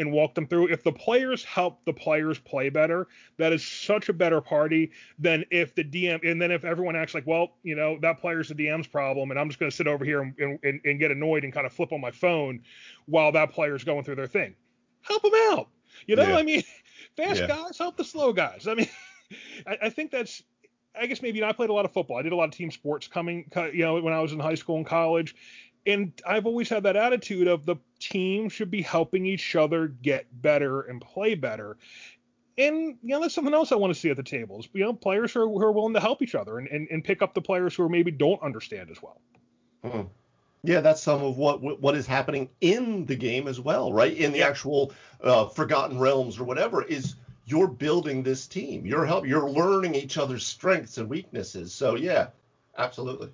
[0.01, 0.69] and walk them through.
[0.69, 5.45] If the players help the players play better, that is such a better party than
[5.51, 8.55] if the DM and then if everyone acts like, well, you know, that player's the
[8.55, 11.45] DM's problem, and I'm just going to sit over here and, and, and get annoyed
[11.45, 12.63] and kind of flip on my phone
[13.07, 14.55] while that player's going through their thing.
[15.03, 15.69] Help them out.
[16.07, 16.37] You know, Yeah.
[16.37, 16.63] I mean,
[17.17, 17.47] fast Yeah.
[17.47, 18.67] guys help the slow guys.
[18.67, 18.89] I mean,
[19.67, 20.43] I, I think that's.
[21.01, 22.17] I guess maybe you know, I played a lot of football.
[22.19, 24.57] I did a lot of team sports coming, you know, when I was in high
[24.57, 25.37] school and college,
[25.87, 30.27] and I've always had that attitude of the team should be helping each other get
[30.43, 31.77] better and play better.
[32.59, 34.69] And you know, that's something else I want to see at the tables.
[34.73, 37.03] You know, players who are, who are willing to help each other and, and, and
[37.03, 39.21] pick up the players who are maybe don't understand as well.
[39.85, 40.09] Mhm.
[40.63, 44.15] Yeah, that's some of what what is happening in the game as well, right?
[44.15, 47.15] In the actual uh, Forgotten Realms or whatever is
[47.47, 48.85] you're building this team.
[48.85, 49.27] You're help.
[49.27, 51.73] You're learning each other's strengths and weaknesses.
[51.73, 52.29] So yeah,
[52.77, 53.31] absolutely.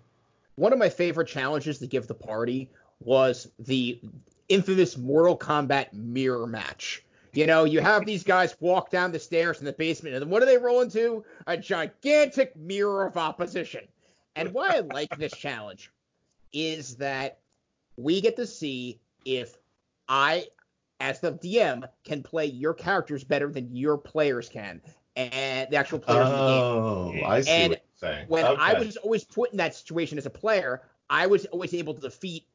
[0.56, 4.00] One of my favorite challenges to give the party was the
[4.48, 7.04] infamous Mortal Kombat mirror match.
[7.32, 10.30] You know, you have these guys walk down the stairs in the basement, and then
[10.30, 11.22] what do they roll into?
[11.46, 13.86] A gigantic mirror of opposition.
[14.34, 15.92] And why I like this challenge
[16.52, 17.38] is that
[17.98, 19.54] we get to see if
[20.08, 20.46] I,
[21.00, 24.80] as the DM, can play your characters better than your players can,
[25.14, 28.26] and the actual players in the game Oh, I see And what you're saying.
[28.28, 31.94] when I was always put in that situation as a player, I was always able
[31.94, 32.46] to defeat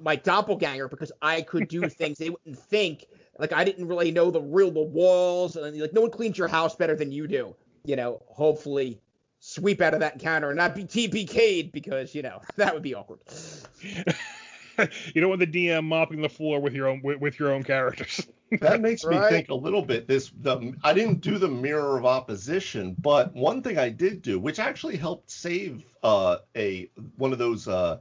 [0.00, 3.06] my doppelganger because I could do things they wouldn't think.
[3.38, 6.48] Like I didn't really know the real the walls, and like no one cleans your
[6.48, 7.54] house better than you do.
[7.84, 9.00] you know, hopefully
[9.40, 12.94] sweep out of that encounter and not be TPK'd because, you know, that would be
[12.94, 13.20] awkward.
[13.82, 17.62] you don't want the DM mopping the floor with your own with, with your own
[17.62, 18.26] characters.
[18.60, 19.20] That makes Right.
[19.22, 20.06] me think a little bit.
[20.08, 24.38] This the I didn't do the mirror of opposition, but one thing I did do,
[24.38, 27.98] which actually helped save uh, a one of those uh,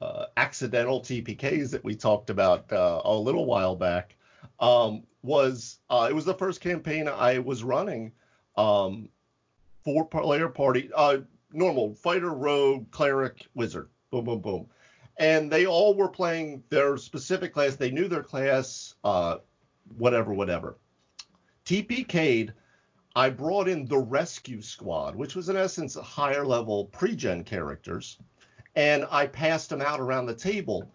[0.00, 4.16] uh, accidental TPKs that we talked about uh, a little while back,
[4.60, 8.12] um, was uh, it was the first campaign I was running.
[8.56, 9.08] Um,
[9.84, 11.18] four player party, uh,
[11.52, 14.66] normal fighter, rogue, cleric, wizard, boom, boom, boom,
[15.18, 17.76] and they all were playing their specific class.
[17.76, 19.38] They knew their class, uh,
[19.96, 20.76] whatever, whatever.
[21.64, 22.52] TPK'd,
[23.16, 28.18] I brought in the rescue squad, which was in essence higher level pre-gen characters,
[28.74, 30.90] and I passed them out around the table,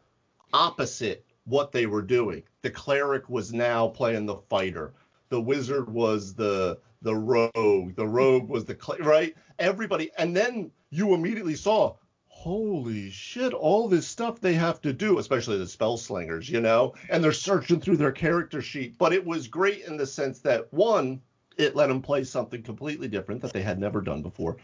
[0.54, 2.44] opposite what they were doing.
[2.62, 4.94] The cleric was now playing the fighter.
[5.30, 7.96] The wizard was the the rogue.
[7.96, 9.34] The rogue was the cl- right.
[9.58, 11.96] Everybody, and then you immediately saw,
[12.40, 16.94] holy shit, all this stuff they have to do, especially the spell slingers, you know,
[17.10, 18.98] and they're searching through their character sheet.
[18.98, 21.20] But it was great in the sense that one,
[21.58, 24.56] it let them play something completely different that they had never done before,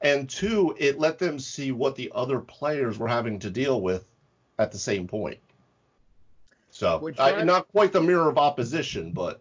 [0.00, 4.08] and two, it let them see what the other players were having to deal with
[4.58, 5.38] at the same point.
[6.70, 9.40] So, I, not quite the mirror of opposition, but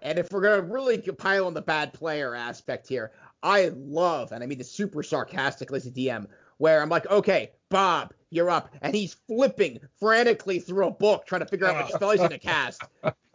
[0.00, 3.12] And if we're gonna really pile on the bad player aspect here,
[3.44, 6.26] I love, and I mean this super sarcastically as a DM,
[6.56, 11.42] where I'm like, okay, Bob, you're up, and he's flipping frantically through a book trying
[11.42, 12.82] to figure out which spell he's gonna cast.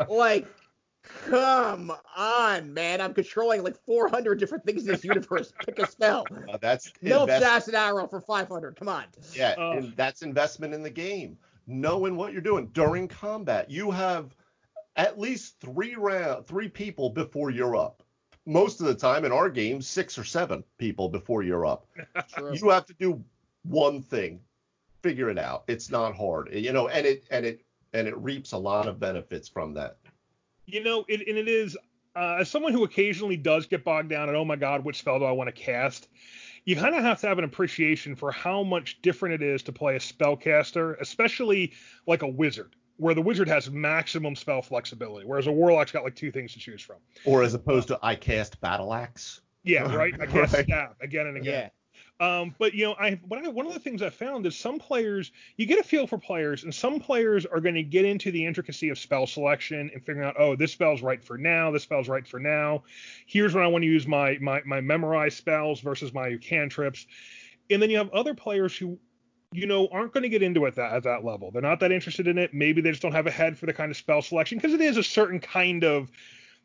[0.09, 0.47] Like,
[1.03, 3.01] come on, man!
[3.01, 5.53] I'm controlling like 400 different things in this universe.
[5.63, 6.25] Pick a spell.
[6.49, 8.75] uh, that's No invest- assassin arrow for 500.
[8.75, 9.05] Come on.
[9.33, 11.37] Yeah, and that's investment in the game.
[11.67, 13.69] Knowing what you're doing during combat.
[13.69, 14.35] You have
[14.95, 17.98] at least three round, three people before you're up.
[18.49, 21.85] Most of the time in our game, six or seven people before you're up.
[22.33, 22.53] True.
[22.53, 23.23] You have to do
[23.63, 24.39] one thing.
[25.01, 25.63] Figure it out.
[25.67, 27.61] It's not hard, you know, and it and it
[27.93, 29.97] and it reaps a lot of benefits from that.
[30.65, 31.77] You know, it, and it is
[32.15, 35.19] uh, as someone who occasionally does get bogged down and oh my god, which spell
[35.19, 36.07] do I want to cast?
[36.65, 39.71] You kind of have to have an appreciation for how much different it is to
[39.71, 41.73] play a spellcaster, especially
[42.05, 46.15] like a wizard, where the wizard has maximum spell flexibility, whereas a warlock's got like
[46.15, 46.97] two things to choose from.
[47.25, 49.41] Or as opposed to I cast battle axe.
[49.63, 50.13] Yeah, right.
[50.19, 50.65] I cast Right.
[50.65, 51.63] stab again and again.
[51.63, 51.69] Yeah.
[52.21, 54.77] Um, but you know, I, what I one of the things I found is some
[54.77, 58.29] players you get a feel for players, and some players are going to get into
[58.31, 61.83] the intricacy of spell selection and figuring out, oh, this spell's right for now, this
[61.83, 62.83] spell's right for now.
[63.25, 67.07] Here's when I want to use my my my memorized spells versus my cantrips,
[67.69, 68.99] and then you have other players who
[69.51, 71.51] you know aren't going to get into it that, at that level.
[71.51, 72.53] They're not that interested in it.
[72.53, 74.81] Maybe they just don't have a head for the kind of spell selection because it
[74.81, 76.11] is a certain kind of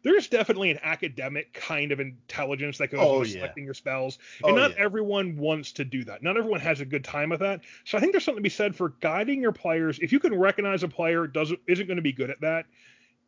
[0.03, 3.35] there's definitely an academic kind of intelligence that goes Oh, into yeah.
[3.37, 4.77] selecting your spells Oh, and not yeah.
[4.85, 6.23] everyone wants to do that.
[6.23, 7.63] Not everyone has a good time with that.
[7.87, 9.99] So I think there's something to be said for guiding your players.
[10.01, 12.67] If you can recognize a player doesn't isn't going to be good at that,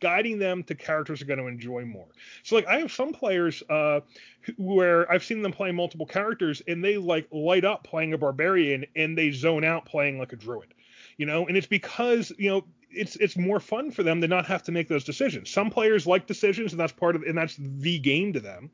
[0.01, 2.07] guiding them to characters are going to enjoy more.
[2.43, 4.01] So like I have some players uh
[4.57, 8.87] where I've seen them play multiple characters and they like light up playing a barbarian
[8.95, 10.75] and they zone out playing like a druid.
[11.17, 14.47] You know, and it's because, you know, it's it's more fun for them to not
[14.47, 15.51] have to make those decisions.
[15.51, 18.71] Some players like decisions and that's part of and that's the game to them.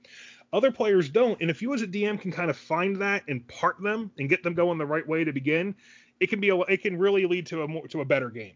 [0.52, 1.40] Other players don't.
[1.40, 4.28] And if you as a DM can kind of find that and part them and
[4.28, 5.74] get them going the right way to begin,
[6.20, 8.54] it can be a, it can really lead to a more to a better game.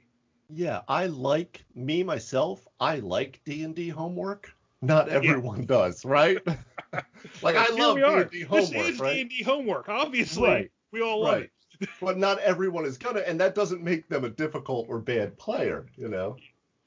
[0.49, 2.67] Yeah, I like me myself.
[2.81, 4.53] I like D and D homework.
[4.83, 6.39] Not everyone does, right?
[7.43, 9.15] like I love D and D homework, this is right?
[9.29, 9.89] D&D homework.
[9.89, 10.71] Obviously, Right.
[10.93, 11.51] we all love Right.
[11.81, 11.89] it.
[12.01, 15.87] but not everyone is gonna, and that doesn't make them a difficult or bad player,
[15.97, 16.37] you know.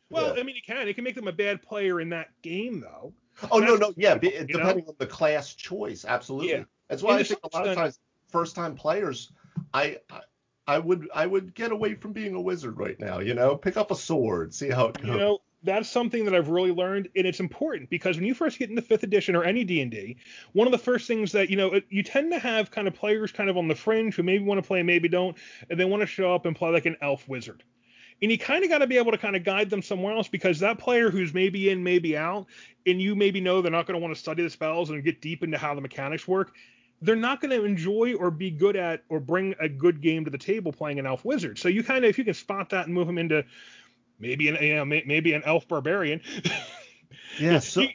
[0.10, 0.41] Well, Yeah.
[0.41, 0.88] I mean, it can.
[0.88, 3.13] It can make them a bad player in that game, though.
[3.52, 4.45] Oh no, that's- no, yeah, be, you know?
[4.48, 6.52] depending on the class choice, absolutely.
[6.52, 6.63] Yeah.
[6.88, 9.32] That's why And I think a lot of times first time players,
[9.74, 10.22] I, I
[10.69, 13.75] I would I would get away from being a wizard right now, you know, pick
[13.75, 15.08] up a sword, see how it goes.
[15.08, 18.60] You know, that's something that I've really learned, and it's important because when you first
[18.60, 20.17] get into fifth edition or any D and D,
[20.53, 23.32] one of the first things that you know you tend to have kind of players
[23.32, 25.36] kind of on the fringe who maybe want to play, maybe don't,
[25.71, 27.63] and they want to show up and play like an elf wizard.
[28.21, 30.27] And you kind of got to be able to kind of guide them somewhere else
[30.27, 32.45] because that player who's maybe in, maybe out,
[32.86, 35.19] and you maybe know they're not going to want to study the spells and get
[35.19, 36.51] deep into how the mechanics work,
[37.01, 40.31] they're not going to enjoy or be good at or bring a good game to
[40.31, 41.57] the table playing an elf wizard.
[41.59, 43.45] So you kind of, if you can spot that and move them into
[44.19, 46.21] maybe an, you know, maybe an elf barbarian.
[47.38, 47.85] Yeah, so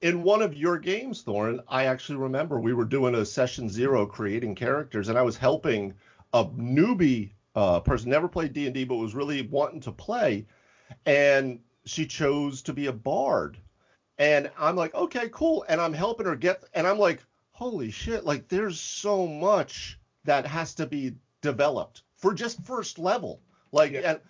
[0.00, 4.06] in one of your games, Thorn, I actually remember we were doing a session zero
[4.06, 5.94] creating characters, and I was helping
[6.32, 10.46] a newbie uh, person, never played D and D, but was really wanting to play,
[11.06, 13.58] and she chose to be a bard,
[14.18, 15.64] And I'm like, okay, cool.
[15.68, 17.24] And I'm helping her get, and I'm like,
[17.60, 23.38] holy shit, like there's so much that has to be developed for just first level.
[23.70, 24.12] Like, Yeah.
[24.12, 24.20] and,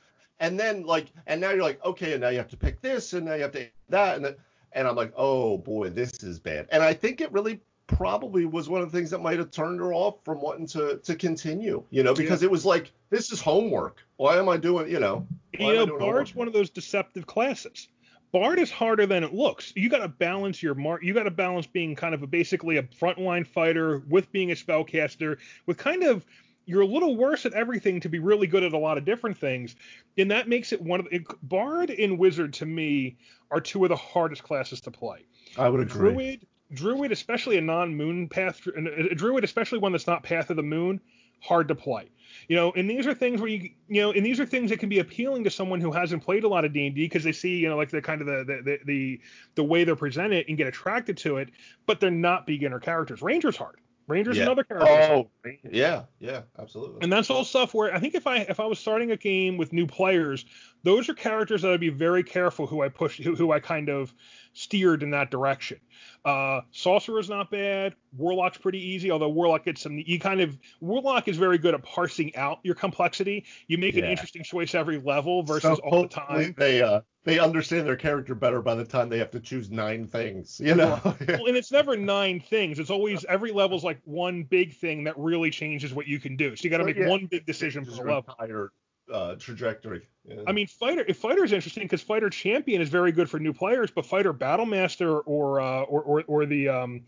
[0.41, 3.13] and then like, and now you're like, okay, and now you have to pick this,
[3.13, 4.35] and now you have to that, and
[4.73, 6.67] and I'm like, oh boy, this is bad.
[6.73, 9.79] And I think it really probably was one of the things that might have turned
[9.81, 13.41] her off from wanting to to continue, you know, because it was like, this is
[13.41, 13.99] homework.
[14.17, 15.25] Why am I doing, you know?
[15.53, 17.89] You know, Bard's one of those deceptive classes.
[18.33, 19.73] Bard is harder than it looks.
[19.75, 21.03] You got to balance your mark.
[21.03, 24.55] You got to balance being kind of a, basically a frontline fighter with being a
[24.55, 26.25] spellcaster, with kind of
[26.67, 29.39] you're a little worse at everything to be really good at a lot of different
[29.39, 29.75] things,
[30.17, 33.17] and that makes it one of the, Bard and Wizard to me
[33.51, 35.25] are two of the hardest classes to play.
[35.59, 36.13] I would agree.
[36.13, 40.63] Druid, Druid, especially a non-moon path, a Druid, especially one that's not Path of the
[40.63, 41.01] Moon,
[41.41, 42.11] hard to play.
[42.49, 44.79] You know, and these are things where you, you know, and these are things that
[44.79, 47.25] can be appealing to someone who hasn't played a lot of D and D because
[47.25, 49.21] they see, you know, like the kind of the the, the the
[49.57, 51.51] the way they're presented and get attracted to it,
[51.87, 53.21] but they're not beginner characters.
[53.21, 53.77] Ranger's hard.
[54.07, 54.45] Ranger's Yeah.
[54.45, 54.89] another character.
[54.91, 55.31] Oh,
[55.71, 56.99] yeah, yeah, absolutely.
[57.03, 59.57] And that's all stuff where I think if I if I was starting a game
[59.57, 60.45] with new players,
[60.83, 63.89] those are characters that I'd be very careful who I push who, who I kind
[63.89, 64.13] of
[64.53, 65.79] steered in that direction.
[66.25, 67.95] Uh, Sorcerer's not bad.
[68.17, 69.99] Warlock's pretty easy, although Warlock gets some.
[69.99, 73.47] You kind of Warlock is very good at parsing out your complexity.
[73.69, 76.55] You make an interesting choice every level versus So all the time.
[76.59, 80.07] They uh they understand their character better by the time they have to choose nine
[80.07, 80.61] things.
[80.63, 81.01] You know.
[81.31, 82.79] Well, and it's never nine things.
[82.79, 86.57] It's always every level's like one big thing that really changes what you can do.
[86.57, 87.09] So you got to make yeah.
[87.09, 88.25] one big decision per level.
[88.29, 88.73] entire
[89.13, 90.09] uh, trajectory.
[90.25, 90.43] Yeah.
[90.47, 91.05] I mean, fighter.
[91.07, 94.33] If fighter is interesting because fighter champion is very good for new players, but fighter
[94.33, 97.03] battlemaster or uh, or, or or the um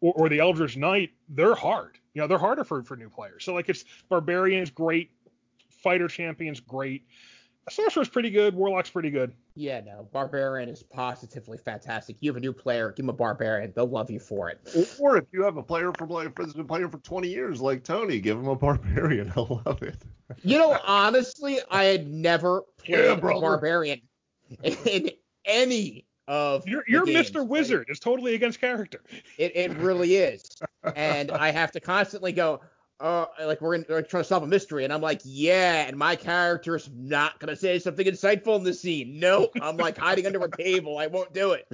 [0.00, 1.98] or, or the Eldritch Knight, they're hard.
[2.14, 3.44] You know, they're harder for for new players.
[3.44, 5.10] So like it's barbarian's great,
[5.70, 7.06] fighter champion's great,
[7.70, 9.32] sorcerer's pretty good, warlock's pretty good.
[9.54, 12.16] Yeah, no, barbarian is positively fantastic.
[12.20, 14.60] You have a new player, give him a barbarian, they'll love you for it.
[15.00, 17.84] or if you have a player from like that's been playing for 20 years like
[17.84, 19.30] Tony, give him a barbarian.
[19.34, 19.96] He'll love it.
[20.42, 24.00] You know, honestly, I had never played Yeah, a barbarian
[24.62, 25.10] in
[25.44, 27.30] any of You're you're games.
[27.30, 27.46] Mr.
[27.46, 27.86] Wizard.
[27.88, 29.02] It's totally against character.
[29.36, 30.48] It, it really is.
[30.96, 32.60] And I have to constantly go,
[33.00, 35.96] uh, like we're, in, we're trying to solve a mystery, and I'm like, yeah, and
[35.96, 39.18] my character's not gonna say something insightful in this scene.
[39.18, 40.98] Nope, I'm like hiding under a table.
[40.98, 41.66] I won't do it.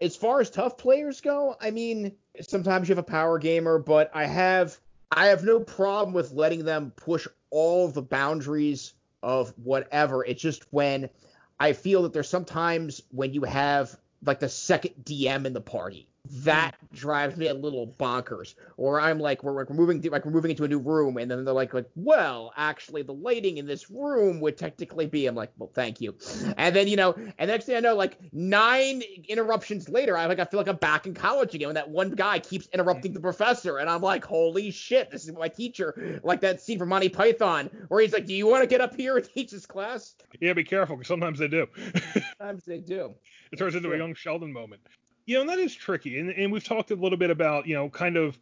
[0.00, 4.10] As far as tough players go, I mean, sometimes you have a power gamer, but
[4.14, 4.78] I have
[5.12, 10.24] I have no problem with letting them push all the boundaries of whatever.
[10.24, 11.10] It's just when
[11.58, 16.09] I feel that there's sometimes when you have like the second DM in the party.
[16.28, 16.96] That mm.
[16.96, 18.54] drives me a little bonkers.
[18.76, 21.44] Or I'm like, we're, we're moving, like we're moving into a new room, and then
[21.44, 25.26] they're like, like, well, actually, the lighting in this room would technically be.
[25.26, 26.14] I'm like, well, thank you.
[26.56, 30.38] And then you know, and next thing I know, like nine interruptions later, I like
[30.38, 31.68] I feel like I'm back in college again.
[31.68, 35.32] When that one guy keeps interrupting the professor, and I'm like, holy shit, this is
[35.32, 36.20] my teacher.
[36.22, 38.94] Like that scene from Monty Python, where he's like, do you want to get up
[38.94, 40.14] here and teach this class?
[40.40, 41.66] Yeah, be careful because sometimes they do.
[42.38, 43.14] Sometimes they do.
[43.52, 44.80] it turns into a young Sheldon moment.
[45.26, 46.18] You know, and that is tricky.
[46.18, 48.38] And, and we've talked a little bit about, you know, kind of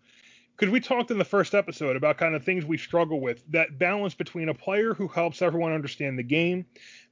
[0.57, 3.79] because we talked in the first episode about kind of things we struggle with that
[3.79, 6.67] balance between a player who helps everyone understand the game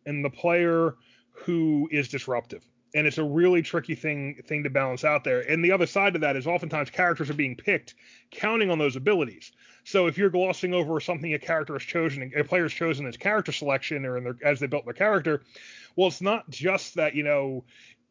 [0.05, 0.97] and the player
[1.31, 2.65] who is disruptive.
[2.95, 5.41] And it's a really tricky thing thing to balance out there.
[5.41, 7.95] And the other side of that is oftentimes characters are being picked
[8.31, 9.53] counting on those abilities.
[9.85, 13.53] So if you're glossing over something a character has chosen, a player's chosen as character
[13.53, 15.43] selection or in their, as they built their character,
[15.95, 17.65] well, it's not just that you know,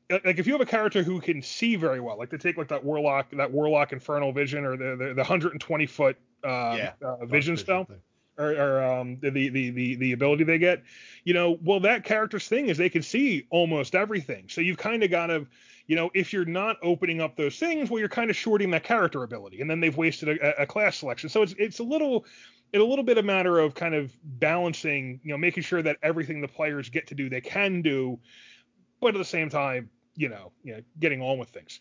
[0.09, 2.67] like if you have a character who can see very well, like to take like
[2.67, 6.93] that warlock, that warlock infernal vision or the the, the 120 foot uh, Yeah.
[7.01, 8.01] uh, vision spell thing.
[8.37, 10.83] or, or um, the, the the the ability they get,
[11.23, 14.47] you know, well that character's thing is they can see almost everything.
[14.49, 15.47] So you've kind of got to,
[15.87, 18.83] you know, if you're not opening up those things, well you're kind of shorting that
[18.83, 21.29] character ability, and then they've wasted a, a class selection.
[21.29, 22.25] So it's it's a little.
[22.73, 25.97] It's a little bit a matter of kind of balancing, you know, making sure that
[26.03, 28.19] everything the players get to do they can do,
[28.99, 31.79] but at the same time, you know, you know, getting on with things.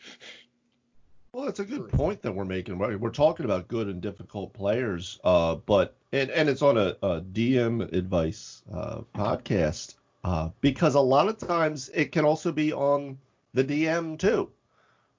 [1.32, 2.78] Well, that's a good point that we're making.
[2.78, 2.98] Right?
[2.98, 7.20] We're talking about good and difficult players, uh, but and, and it's on a, a
[7.20, 13.18] DM advice uh, podcast uh, because a lot of times it can also be on
[13.52, 14.50] the DM too,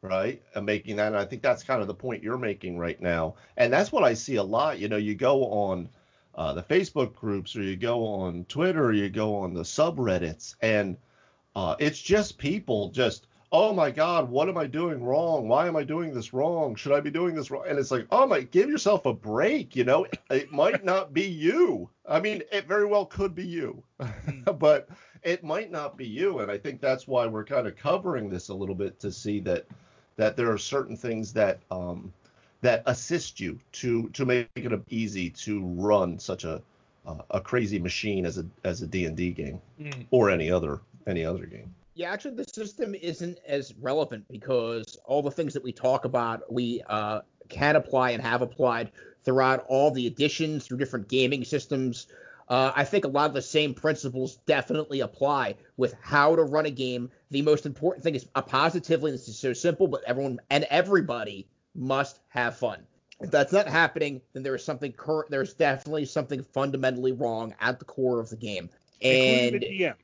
[0.01, 0.41] right?
[0.55, 3.35] And making that, and I think that's kind of the point you're making right now,
[3.57, 4.79] and that's what I see a lot.
[4.79, 5.89] You know, you go on
[6.35, 10.55] uh, the Facebook groups, or you go on Twitter, or you go on the subreddits,
[10.61, 10.97] and
[11.55, 15.47] uh, it's just people just oh my god, what am I doing wrong?
[15.47, 16.75] Why am I doing this wrong?
[16.75, 17.63] Should I be doing this wrong?
[17.65, 19.77] And it's like, oh my, give yourself a break.
[19.77, 21.89] You know, it might not be you.
[22.05, 23.81] I mean, it very well could be you,
[24.59, 24.89] but
[25.23, 26.39] it might not be you.
[26.39, 29.39] And I think that's why we're kind of covering this a little bit to see
[29.41, 29.65] that
[30.17, 32.13] that there are certain things that um,
[32.61, 36.61] that assist you to to make it easy to run such a
[37.05, 40.05] uh, a crazy machine as a as a D&D game mm.
[40.11, 41.73] or any other any other game.
[41.95, 46.51] Yeah, actually, the system isn't as relevant because all the things that we talk about,
[46.51, 48.91] we uh, can apply and have applied
[49.23, 52.07] throughout all the editions through different gaming systems.
[52.49, 56.65] Uh, I think a lot of the same principles definitely apply with how to run
[56.65, 57.09] a game.
[57.31, 59.11] The most important thing is a positively.
[59.11, 62.85] This is so simple, but everyone and everybody must have fun.
[63.21, 65.31] If that's not happening, then there is something current.
[65.31, 68.69] There's definitely something fundamentally wrong at the core of the game.
[69.01, 69.95] And the DM,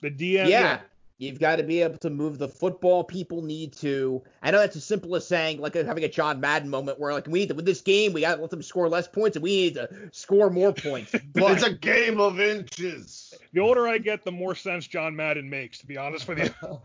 [0.00, 0.80] the DM, yeah,
[1.18, 3.02] You've got to be able to move the football.
[3.02, 4.22] People need to.
[4.40, 7.26] I know that's as simple as saying like having a John Madden moment where like
[7.26, 8.12] we need to win this game.
[8.12, 11.14] We got to let them score less points, and we need to score more points.
[11.34, 13.34] But it's a game of inches.
[13.52, 15.78] The older I get, the more sense John Madden makes.
[15.78, 16.50] To be honest with you.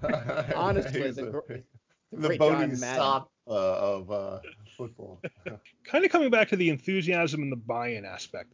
[0.55, 1.63] Honestly, the,
[2.11, 4.39] the, the Bodie stop uh, of uh,
[4.75, 5.21] football.
[5.85, 8.53] kind of coming back to the enthusiasm and the buy-in aspect.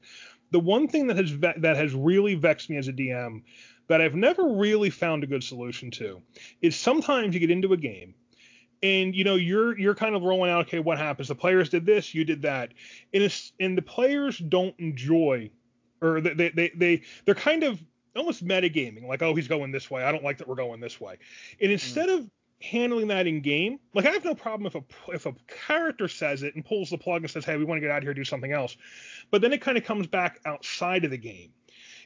[0.52, 3.44] The one thing that has ve- that has really vexed me as a DM
[3.90, 6.22] that I've never really found a good solution to
[6.62, 8.14] is sometimes you get into a game
[8.82, 11.28] and you know you're you're kind of rolling out okay what happens?
[11.28, 12.72] The players did this you did that.
[13.14, 15.50] And it's and the players don't enjoy
[16.02, 17.84] or they they they they're kind of
[18.16, 20.04] almost metagaming like oh he's going this way.
[20.04, 21.18] I don't like that we're going this way.
[21.60, 22.20] And instead mm.
[22.20, 22.30] of
[22.62, 25.34] handling that in game like I have no problem if a if a
[25.66, 28.00] character says it and pulls the plug and says hey we want to get out
[28.00, 28.78] of here do something else.
[29.32, 31.54] But then it kind of comes back outside of the game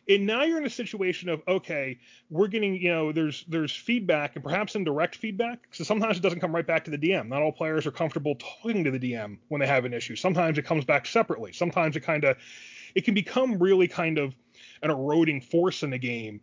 [0.09, 1.99] and now you're in a situation of okay,
[2.29, 5.67] we're getting you know there's there's feedback and perhaps indirect feedback.
[5.71, 7.27] So sometimes it doesn't come right back to the DM.
[7.29, 10.15] Not all players are comfortable talking to the DM when they have an issue.
[10.15, 11.53] Sometimes it comes back separately.
[11.53, 12.37] Sometimes it kind of
[12.95, 14.35] it can become really kind of
[14.81, 16.41] an eroding force in the game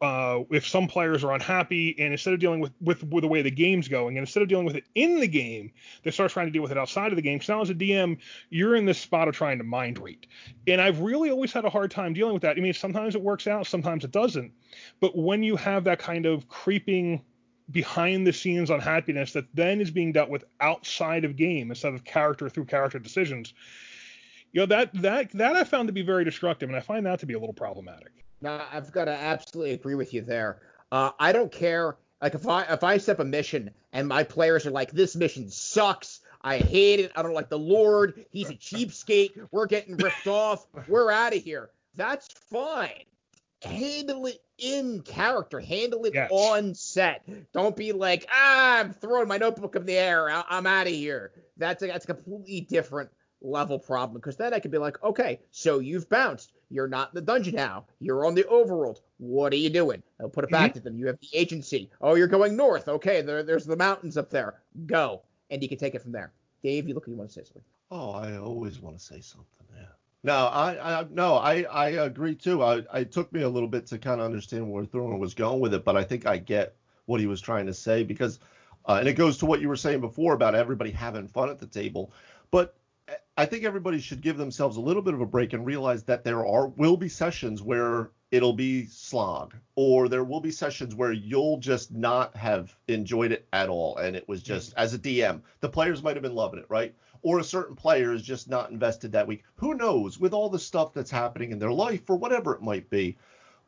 [0.00, 3.42] uh, if some players are unhappy and instead of dealing with, with, with the way
[3.42, 5.72] the game's going and instead of dealing with it in the game
[6.04, 7.40] they start trying to deal with it outside of the game.
[7.40, 8.18] So now as a dm
[8.50, 10.26] you're in this spot of trying to mind read.
[10.66, 12.56] And i've really always had a hard time dealing with that.
[12.56, 14.52] I mean sometimes it works out sometimes it doesn't.
[15.00, 17.22] But when you have that kind of creeping
[17.70, 22.04] behind the scenes unhappiness that then is being dealt with outside of game instead of
[22.04, 23.52] character through character decisions
[24.52, 27.20] you know that that that i found to be very destructive and i find that
[27.20, 30.60] to be a little problematic now, I've got to absolutely agree with you there.
[30.92, 31.96] Uh, I don't care.
[32.22, 35.50] Like if I if I step a mission and my players are like, this mission
[35.50, 36.20] sucks.
[36.42, 37.12] I hate it.
[37.16, 38.24] I don't like the Lord.
[38.30, 39.48] He's a cheapskate.
[39.50, 40.66] We're getting ripped off.
[40.86, 41.70] We're out of here.
[41.94, 43.04] That's fine.
[43.62, 45.58] Handle it in character.
[45.58, 46.30] Handle it yes.
[46.30, 47.28] on set.
[47.52, 50.30] Don't be like, ah, I'm throwing my notebook in the air.
[50.30, 51.32] I- am out of here.
[51.56, 53.10] That's a, that's a completely different
[53.40, 56.52] level problem because then I could be like, okay, so you've bounced.
[56.70, 57.86] You're not in the dungeon now.
[58.00, 59.00] You're on the overworld.
[59.18, 60.02] What are you doing?
[60.20, 60.78] I'll put it back mm-hmm.
[60.78, 60.98] to them.
[60.98, 61.90] You have the agency.
[62.00, 62.88] Oh, you're going north.
[62.88, 64.60] Okay, there, there's the mountains up there.
[64.86, 65.22] Go.
[65.50, 66.32] And you can take it from there.
[66.62, 67.62] Dave, you look like you want to say something.
[67.90, 69.46] Oh, I always want to say something.
[69.74, 69.86] Yeah.
[70.24, 72.62] No, I, I no, I, I agree too.
[72.62, 75.60] I, I took me a little bit to kind of understand where Thorne was going
[75.60, 76.74] with it, but I think I get
[77.06, 78.40] what he was trying to say because,
[78.86, 81.58] uh, and it goes to what you were saying before about everybody having fun at
[81.58, 82.12] the table.
[82.50, 82.74] But
[83.38, 86.24] I think everybody should give themselves a little bit of a break and realize that
[86.24, 91.12] there are will be sessions where it'll be slog or there will be sessions where
[91.12, 94.80] you'll just not have enjoyed it at all and it was just mm-hmm.
[94.80, 98.12] as a DM the players might have been loving it right or a certain player
[98.12, 101.60] is just not invested that week who knows with all the stuff that's happening in
[101.60, 103.16] their life or whatever it might be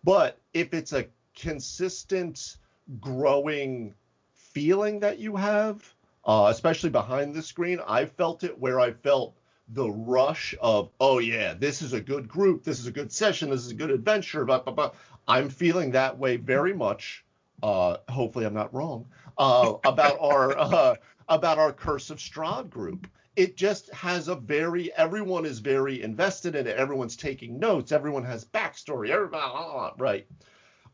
[0.02, 1.06] but if it's a
[1.36, 2.56] consistent
[2.98, 3.94] growing
[4.34, 5.94] feeling that you have
[6.24, 7.80] uh, especially behind the screen.
[7.86, 9.34] I felt it where I felt
[9.72, 13.50] the rush of, oh yeah, this is a good group, this is a good session,
[13.50, 14.44] this is a good adventure.
[14.44, 14.90] Blah, blah, blah.
[15.28, 17.24] I'm feeling that way very much.
[17.62, 19.06] Uh, hopefully, I'm not wrong
[19.38, 20.94] uh, about our uh,
[21.28, 23.06] about our Curse of Strahd group.
[23.36, 26.76] It just has a very everyone is very invested in it.
[26.76, 27.92] Everyone's taking notes.
[27.92, 29.10] Everyone has backstory.
[29.10, 30.26] Everybody, right?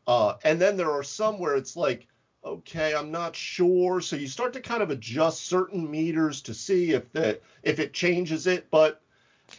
[0.05, 2.07] Uh, and then there are some where it's like
[2.47, 4.01] okay, I'm not sure.
[4.01, 7.93] So you start to kind of adjust certain meters to see if that if it
[7.93, 9.01] changes it, but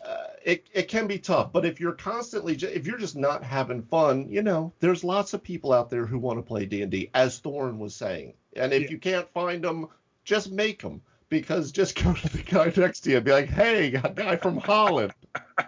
[0.06, 1.52] uh, it it can be tough.
[1.52, 5.42] But if you're constantly if you're just not having fun, you know, there's lots of
[5.42, 8.34] people out there who want to play D&D, as Thorne was saying.
[8.56, 8.90] And if yeah.
[8.90, 9.88] you can't find them,
[10.24, 11.02] just make them.
[11.28, 14.36] Because just go to the guy next to you and be like, "Hey, a guy
[14.36, 15.12] from Holland."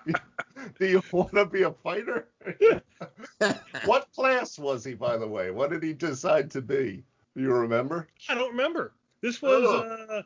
[0.79, 2.29] Do you want to be a fighter?
[3.85, 5.51] what class was he, by the way?
[5.51, 7.05] What did he decide to be?
[7.35, 8.09] You remember?
[8.29, 8.93] I don't remember.
[9.21, 10.17] This was, Oh.
[10.19, 10.23] uh,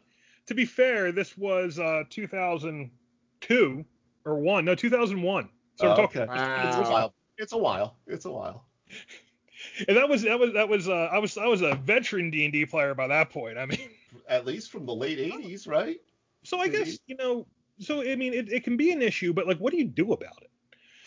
[0.46, 3.84] to be fair, this was uh, 2002
[4.24, 4.64] or one.
[4.64, 5.48] No, 2001.
[5.76, 6.22] So Oh, we're talking.
[6.22, 6.68] okay.
[6.68, 7.14] It's a while.
[7.36, 7.96] It's a while.
[8.06, 8.64] It's a while.
[9.88, 12.44] And that was that was that was uh, I was I was a veteran D
[12.44, 13.56] and D player by that point.
[13.56, 13.88] I mean,
[14.28, 16.00] At least from the late 80s, right?
[16.42, 17.46] so I guess you know,
[17.78, 20.12] so I mean, it, it can be an issue, but like, what do you do
[20.12, 20.50] about it?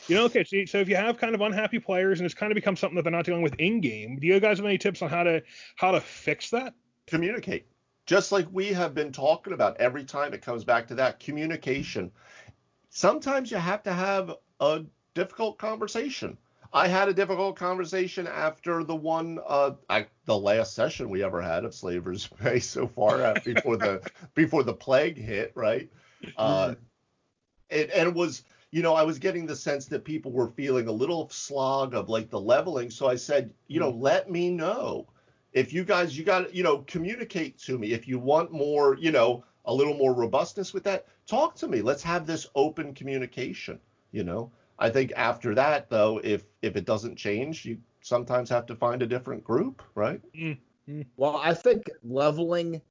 [0.07, 2.51] You know, okay, so, so if you have kind of unhappy players and it's kind
[2.51, 4.77] of become something that they're not dealing with in game, do you guys have any
[4.77, 5.43] tips on how to
[5.75, 6.73] how to fix that?
[7.07, 7.67] Communicate.
[8.05, 12.11] Just like we have been talking about every time it comes back to that communication.
[12.89, 16.37] Sometimes you have to have a difficult conversation.
[16.73, 21.41] I had a difficult conversation after the one, uh, I, the last session we ever
[21.41, 25.89] had of Slavers Bay so far uh, before the before the plague hit, right?
[26.37, 26.75] Uh,
[27.69, 30.87] it, and it was, you know, I was getting the sense that people were feeling
[30.87, 32.89] a little slog of like the leveling.
[32.89, 34.01] So I said, you know, mm-hmm.
[34.01, 35.07] let me know
[35.53, 39.11] if you guys, you got, you know, communicate to me if you want more, you
[39.11, 41.07] know, a little more robustness with that.
[41.25, 41.81] Talk to me.
[41.81, 43.79] Let's have this open communication.
[44.11, 48.65] You know, I think after that though, if if it doesn't change, you sometimes have
[48.67, 50.21] to find a different group, right?
[50.33, 51.01] Mm-hmm.
[51.17, 52.81] Well, I think leveling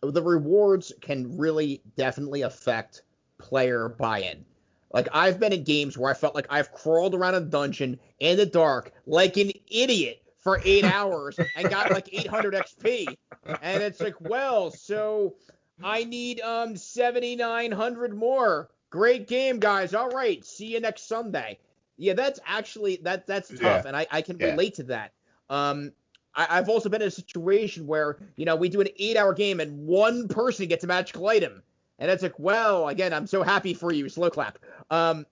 [0.00, 3.02] the rewards can really definitely affect
[3.38, 4.44] player buy-in.
[4.92, 8.36] Like I've been in games where I felt like I've crawled around a dungeon in
[8.36, 13.16] the dark like an idiot for eight hours and got like 800 XP,
[13.62, 15.34] and it's like, well, so
[15.82, 18.68] I need um 7,900 more.
[18.90, 19.94] Great game, guys.
[19.94, 21.58] All right, see you next Sunday.
[21.96, 23.82] Yeah, that's actually that that's tough, Yeah.
[23.86, 24.50] and I I can Yeah.
[24.50, 25.12] relate to that.
[25.48, 25.92] Um,
[26.34, 29.60] I, I've also been in a situation where you know we do an eight-hour game
[29.60, 31.62] and one person gets a magical item,
[31.98, 34.58] and it's like, well, again, I'm so happy for you, slow clap.
[34.90, 35.26] Um,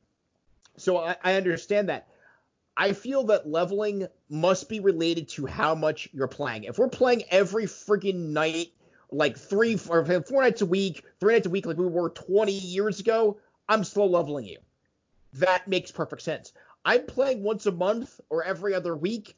[0.76, 2.08] so I, I understand that.
[2.76, 6.64] I feel that leveling must be related to how much you're playing.
[6.64, 8.68] If we're playing every freaking night,
[9.10, 12.52] like three or four nights a week, three nights a week, like we were 20
[12.52, 13.38] years ago,
[13.68, 14.58] I'm slow leveling you.
[15.34, 16.52] That makes perfect sense.
[16.84, 19.36] I'm playing once a month or every other week.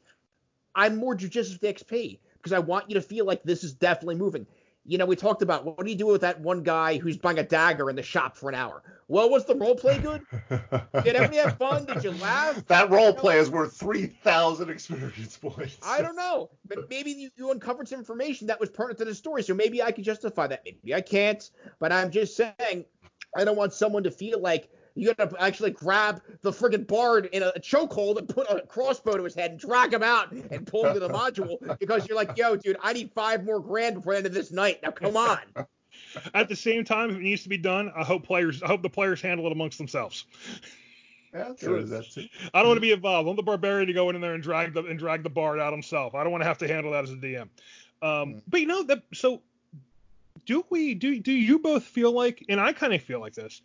[0.75, 3.73] I'm more judicious with the XP because I want you to feel like this is
[3.73, 4.47] definitely moving.
[4.85, 7.39] You know, we talked about what do you do with that one guy who's buying
[7.39, 8.83] a dagger in the shop for an hour?
[9.07, 10.21] Well, was the role play good?
[10.49, 11.85] Did everybody have fun?
[11.85, 12.65] Did you laugh?
[12.67, 15.77] that role play is worth 3,000 experience points.
[15.83, 19.15] I don't know, but maybe you, you uncovered some information that was pertinent to the
[19.15, 20.63] story, so maybe I could justify that.
[20.65, 22.85] Maybe I can't, but I'm just saying,
[23.35, 27.43] I don't want someone to feel like you gotta actually grab the friggin' bard in
[27.43, 30.85] a chokehold and put a crossbow to his head and drag him out and pull
[30.85, 34.13] him to the module because you're like, yo, dude, I need five more grand before
[34.13, 34.79] the end of this night.
[34.83, 35.39] Now come on.
[36.33, 38.81] At the same time, if it needs to be done, I hope players I hope
[38.81, 40.25] the players handle it amongst themselves.
[41.33, 42.27] Yeah, there is that too.
[42.53, 43.25] I don't want to be involved.
[43.25, 45.59] I want the barbarian to go in there and drag the and drag the bard
[45.59, 46.13] out himself.
[46.13, 47.49] I don't want to have to handle that as a DM.
[48.03, 49.41] Um, but you know that so
[50.45, 53.61] do we do do you both feel like and I kind of feel like this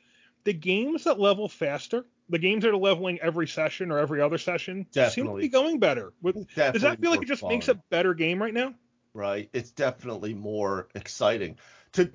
[0.48, 4.38] the games that level faster the games that are leveling every session or every other
[4.38, 6.12] session seem to be going better.
[6.22, 7.50] With, does that feel like it just fun.
[7.50, 8.74] makes a better game right now?
[9.14, 9.50] right?
[9.52, 11.58] It's definitely more exciting.
[11.92, 12.10] To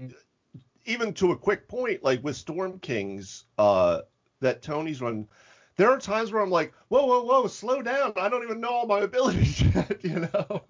[0.85, 4.01] even to a quick point, like with Storm Kings, uh,
[4.39, 5.27] that Tony's run,
[5.75, 8.13] there are times where I'm like, whoa, whoa, whoa, slow down.
[8.15, 10.63] I don't even know all my abilities yet, you know.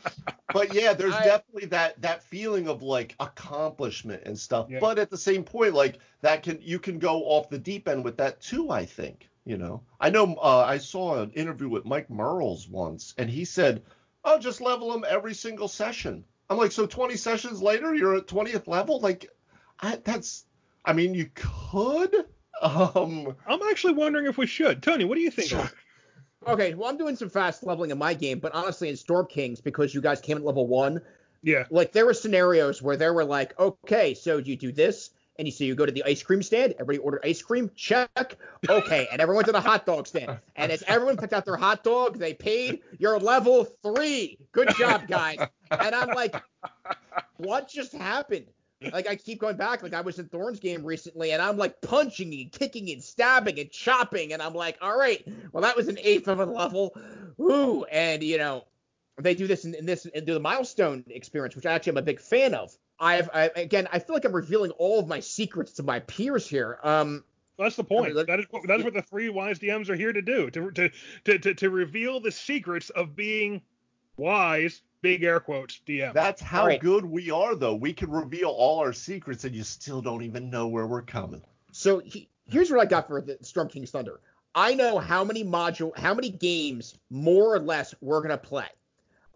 [0.52, 4.68] but yeah, there's I- definitely that that feeling of like accomplishment and stuff.
[4.70, 4.80] Yeah.
[4.80, 8.04] But at the same point, like that can you can go off the deep end
[8.04, 8.70] with that too.
[8.70, 9.28] I think.
[9.44, 13.46] You know, I know uh, I saw an interview with Mike Mearls once, and he
[13.46, 13.82] said,
[14.22, 18.26] "Oh, just level them every single session." I'm like, so 20 sessions later, you're at
[18.26, 19.00] 20th level?
[19.00, 19.30] Like,
[19.80, 20.46] I, that's,
[20.84, 22.26] I mean, you could.
[22.60, 24.82] Um, I'm actually wondering if we should.
[24.82, 25.52] Tony, what do you think?
[26.46, 29.60] Okay, well, I'm doing some fast leveling in my game, but honestly, in Storm Kings,
[29.60, 31.00] because you guys came at level one,
[31.42, 31.64] yeah.
[31.70, 35.52] like there were scenarios where there were like, okay, so you do this, and you
[35.52, 38.36] so you go to the ice cream stand, everybody ordered ice cream, check,
[38.68, 41.84] okay, and everyone to the hot dog stand, and as everyone picked out their hot
[41.84, 42.80] dog, they paid.
[42.98, 45.38] You're level three, good job, guys.
[45.70, 46.34] And I'm like,
[47.36, 48.46] what just happened?
[48.80, 51.80] Like I keep going back, like I was in Thorn's game recently, and I'm like
[51.80, 55.88] punching and kicking and stabbing and chopping, and I'm like, all right, well that was
[55.88, 56.96] an eighth of a level,
[57.40, 58.64] ooh, and you know
[59.20, 61.96] they do this in, in this and do the milestone experience, which I actually am
[61.98, 62.76] a big fan of.
[63.00, 66.46] I've I, again, I feel like I'm revealing all of my secrets to my peers
[66.48, 66.78] here.
[66.84, 67.24] Um,
[67.58, 68.14] That's the point.
[68.14, 70.70] look- That is what, that's what the three wise DMs are here to do to
[70.70, 70.90] to
[71.24, 73.60] to to, to reveal the secrets of being
[74.16, 76.12] wise, big air quotes DM.
[76.12, 76.80] that's how Right.
[76.80, 77.74] good we are, though.
[77.74, 81.42] We can reveal all our secrets, and you still don't even know where we're coming.
[81.72, 84.20] so he, here's what I got for the Storm King's Thunder.
[84.54, 88.66] I know how many module, how many games more or less we're gonna play.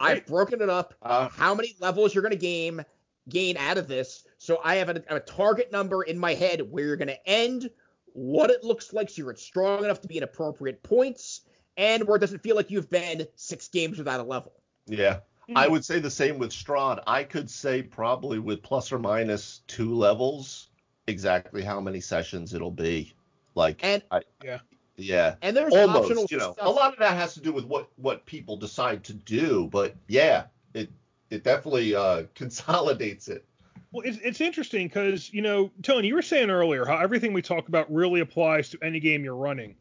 [0.00, 0.94] I've broken it up.
[1.02, 2.84] Uh, how many levels you're going to gain
[3.28, 4.24] gain out of this.
[4.38, 7.70] So I have a, a target number in my head where you're going to end,
[8.14, 11.42] what it looks like, so you're strong enough to be in appropriate points,
[11.76, 14.52] and where it doesn't feel like you've been six games without a level.
[14.88, 15.20] yeah.
[15.54, 17.02] I would say the same with Strahd.
[17.06, 20.68] I could say probably with plus or minus two levels
[21.06, 23.12] exactly how many sessions it'll be.
[23.54, 24.60] Like, And I, Yeah.
[24.96, 25.34] yeah.
[25.42, 26.66] and there's optional almost you know stuff.
[26.66, 29.94] a lot of that has to do with what what people decide to do but
[30.08, 30.90] yeah it
[31.30, 33.44] it definitely uh consolidates it
[33.90, 37.42] Well, it's, it's interesting because, you know, Tony, you were saying earlier how everything we
[37.42, 39.74] talk about really applies to any game you're running.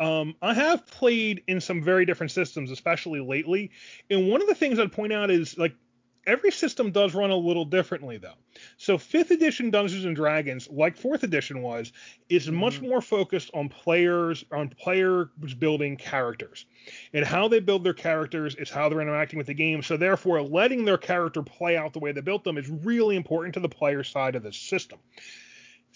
[0.00, 3.70] Um, I have played in some very different systems, especially lately.
[4.10, 5.74] And one of the things I'd point out is like
[6.26, 8.34] every system does run a little differently, though.
[8.76, 11.92] So, fifth edition Dungeons and Dragons, like fourth edition was,
[12.28, 15.28] is much more focused on players, on players
[15.58, 16.66] building characters
[17.12, 19.82] and how they build their characters is how they're interacting with the game.
[19.82, 23.54] So therefore, letting their character play out the way they built them is really important
[23.54, 24.98] to the player side of the system.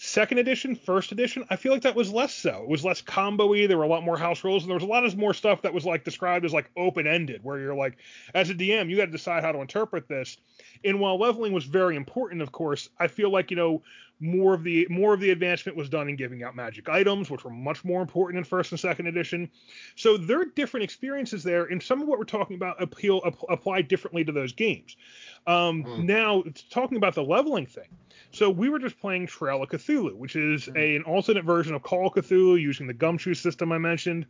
[0.01, 2.61] Second edition, first edition, I feel like that was less so.
[2.63, 3.67] It was less combo-y.
[3.67, 5.63] There were a lot more house rules, and there was a lot of more stuff
[5.63, 7.97] that was like described as like open-ended, where you're like,
[8.33, 10.37] as a DM, you got to decide how to interpret this.
[10.85, 13.81] And while leveling was very important, of course, I feel like you know
[14.19, 17.43] more of the more of the advancement was done in giving out magic items, which
[17.43, 19.49] were much more important in first and second edition.
[19.95, 23.37] So there are different experiences there, and some of what we're talking about appeal ap-
[23.49, 24.97] apply differently to those games.
[25.47, 26.05] Um, Hmm.
[26.05, 27.87] Now, it's talking about the leveling thing.
[28.31, 30.77] So we were just playing Trail of Cthulhu, which is Mhm.
[30.77, 34.25] a, an alternate version of Call of Cthulhu using the gumshoe system I mentioned.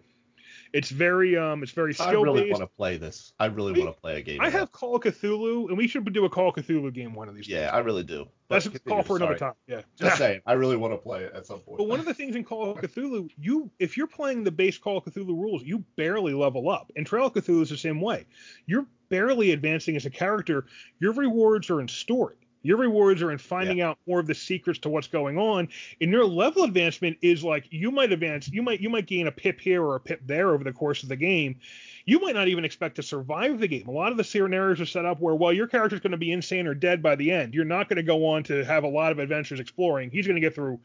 [0.72, 2.08] It's very um, it's very skill.
[2.08, 2.60] i really based.
[2.60, 4.72] want to play this i really We- want to play a game I have that.
[4.72, 7.48] Call of Cthulhu, and we should do a Call of Cthulhu game one of these.
[7.48, 7.70] yeah days.
[7.74, 9.52] i really do That's a call for another sorry.
[9.52, 9.58] time.
[9.68, 9.82] Yeah.
[10.00, 12.14] just saying i really want to play it at some point But one of the
[12.14, 15.64] things in Call of Cthulhu, you if you're playing the base Call of Cthulhu rules,
[15.64, 16.92] you barely level up.
[16.96, 18.26] And Trail of Cthulhu is the same way.
[18.68, 20.66] You're barely advancing as a character.
[21.00, 22.36] Your rewards are in story.
[22.62, 25.70] Your rewards are in finding out more of the secrets to what's going on.
[26.01, 29.32] And your level advancement is like you might advance, you might you might gain a
[29.32, 31.60] pip here or a pip there over the course of the game.
[32.05, 33.88] You might not even expect to survive the game.
[33.88, 36.32] A lot of the scenarios are set up where, well, your character's going to be
[36.32, 37.53] insane or dead by the end.
[37.53, 40.10] You're not going to go on to have a lot of adventures exploring.
[40.10, 40.80] He's going to get through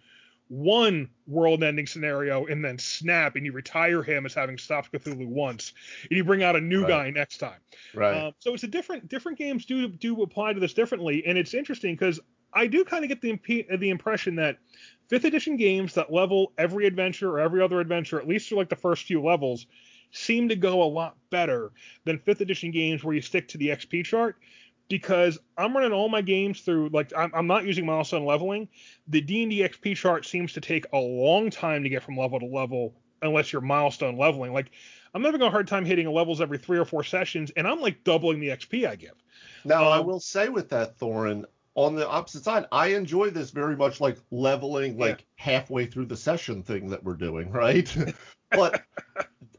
[0.55, 5.73] one world-ending scenario and then snap, and you retire him as having stopped Cthulhu once,
[6.03, 6.87] and you bring out a new Right.
[6.87, 7.61] guy next time.
[7.95, 11.39] right Um, so it's a different different games do do apply to this differently, and
[11.39, 12.21] it's interesting because
[12.53, 14.59] I do kind of get the imp- the impression that
[15.09, 18.69] fifth edition games that level every adventure or every other adventure, at least through like
[18.69, 19.67] the first few levels,
[20.13, 21.73] seem to go a lot better
[22.05, 24.37] than fifth edition games where you stick to the XP chart.
[24.89, 28.69] Because I'm running all my games through like I'm, I'm not using milestone leveling.
[29.09, 32.47] The D&D XP chart seems to take a long time to get from level to
[32.47, 34.53] level unless you're milestone leveling.
[34.53, 34.71] Like
[35.15, 38.05] I'm having a hard time hitting levels every three or four sessions, and I'm like
[38.05, 39.15] doubling the XP I give.
[39.65, 43.51] now i um, will say with that thorin on the opposite side i enjoy this
[43.51, 47.97] very much like leveling like halfway through the session thing that we're doing right
[48.51, 48.83] but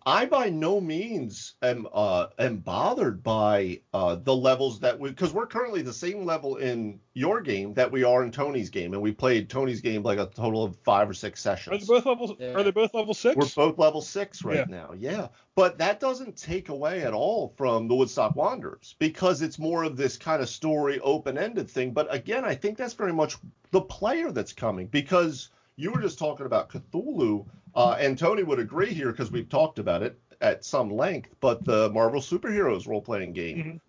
[0.07, 5.33] I by no means am uh am bothered by uh the levels that we because
[5.33, 9.01] we're currently the same level in your game that we are in Tony's game, and
[9.01, 11.73] we played Tony's game like a total of five or six sessions.
[11.73, 12.33] Are they both levels?
[12.37, 12.53] Yeah.
[12.53, 13.35] Are they both level six?
[13.35, 14.65] We're both level six right Yeah.
[14.67, 15.29] now, yeah.
[15.55, 19.95] But that doesn't take away at all from the Woodstock Wanderers because it's more of
[19.95, 21.91] this kind of story, open-ended thing.
[21.91, 23.37] But again, I think that's very much
[23.75, 27.45] the player that's coming because you were just talking about Cthulhu,
[27.75, 31.35] uh, and Tony would agree here because we've talked about it at some length.
[31.41, 33.79] But the Marvel Superheroes role-playing game, Mhm.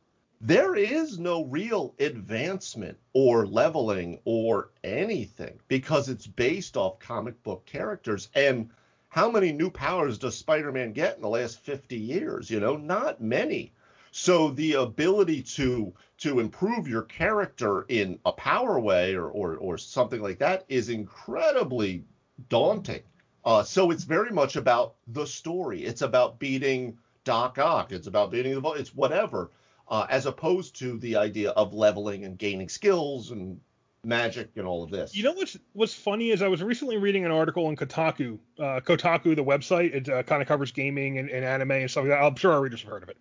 [0.40, 7.64] there is no real advancement or leveling or anything because it's based off comic book
[7.64, 8.68] characters and
[9.08, 12.50] how many new powers does Spider-Man get in the last 50 years?
[12.50, 13.72] You know, not many.
[14.18, 19.76] So the ability to to improve your character in a power way or or, or
[19.76, 22.02] something like that is incredibly
[22.48, 23.02] daunting.
[23.44, 25.84] Uh, so it's very much about the story.
[25.84, 27.92] It's about beating Doc Ock.
[27.92, 28.68] It's about beating the.
[28.70, 29.50] It's whatever.
[29.86, 33.60] Uh, as opposed to the idea of leveling and gaining skills and
[34.02, 35.14] magic and all of this.
[35.14, 38.80] You know what's what's funny is I was recently reading an article in Kotaku, uh,
[38.80, 39.94] Kotaku, the website.
[39.94, 42.22] It uh, kind of covers gaming and, and anime and stuff like that.
[42.22, 43.18] I'm sure our readers have heard of it.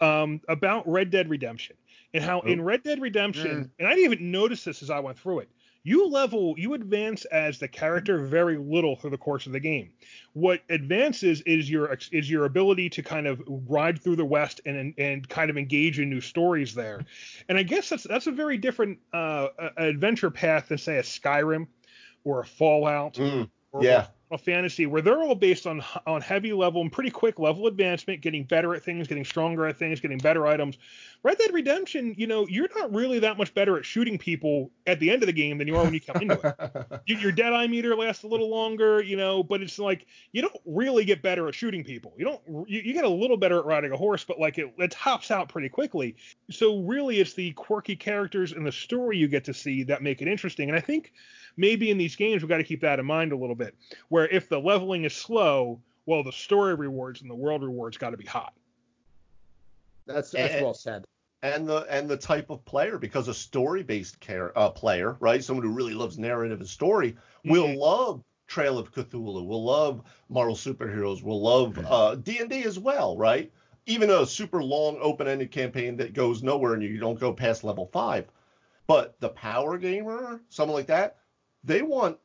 [0.00, 1.76] Um, about Red Dead Redemption
[2.14, 5.18] and how in Red Dead Redemption, and I didn't even notice this as I went
[5.18, 5.48] through it.
[5.84, 9.90] You level, you advance as the character very little through the course of the game.
[10.32, 14.92] What advances is your is your ability to kind of ride through the West and
[14.98, 17.04] and kind of engage in new stories there.
[17.48, 21.66] And I guess that's that's a very different uh, adventure path than say a Skyrim
[22.24, 24.08] or a Fallout Mm, or, yeah.
[24.28, 28.20] Final Fantasy, where they're all based on on heavy level and pretty quick level advancement,
[28.20, 30.76] getting better at things, getting stronger at things, getting better items.
[31.22, 35.00] Red Dead Redemption, you know, you're not really that much better at shooting people at
[35.00, 37.00] the end of the game than you are when you come into it.
[37.06, 40.42] You, your dead eye meter lasts a little longer, you know, but it's like you
[40.42, 42.12] don't really get better at shooting people.
[42.18, 42.68] You don't.
[42.68, 45.30] You, you get a little better at riding a horse, but like it, it tops
[45.30, 46.16] out pretty quickly.
[46.50, 50.20] So really, it's the quirky characters and the story you get to see that make
[50.20, 50.68] it interesting.
[50.68, 51.12] And I think
[51.58, 53.74] maybe in these games we've got to keep that in mind a little bit.
[54.08, 58.10] Where if the leveling is slow, well, the story rewards and the world rewards got
[58.10, 58.54] to be hot.
[60.06, 61.04] That's that's And- well said.
[61.42, 65.44] and the and the type of player because a story based care uh, player right
[65.44, 67.76] someone who really loves narrative and story will Mhm.
[67.78, 73.52] love trail of cthulhu will love marvel superheroes will love uh, d&d as well right
[73.86, 77.86] even a super long open-ended campaign that goes nowhere and you don't go past level
[77.92, 78.26] five
[78.88, 81.17] but the power gamer someone like that
[81.64, 82.18] they want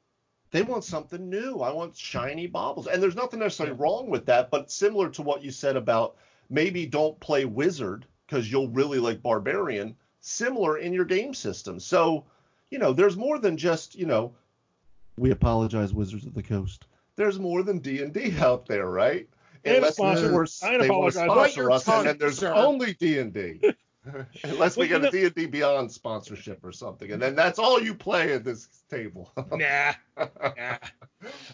[0.51, 4.51] they want something new i want shiny baubles and there's nothing necessarily wrong with that
[4.51, 6.15] but similar to what you said about
[6.49, 12.25] maybe don't play wizard because you'll really like barbarian similar in your game system so
[12.69, 14.33] you know there's more than just you know
[15.17, 19.27] we apologize wizards of the coast there's more than d&d out there right
[19.63, 20.33] They have a Unless sponsor.
[20.33, 21.53] we're- I they wanna apologize.
[21.53, 22.53] Sponsor us and tongue, then there's sir.
[22.53, 23.61] only d&d
[24.43, 27.93] unless we Well, get a D&D Beyond sponsorship or something and then that's all you
[27.93, 30.77] play at this table nah, nah.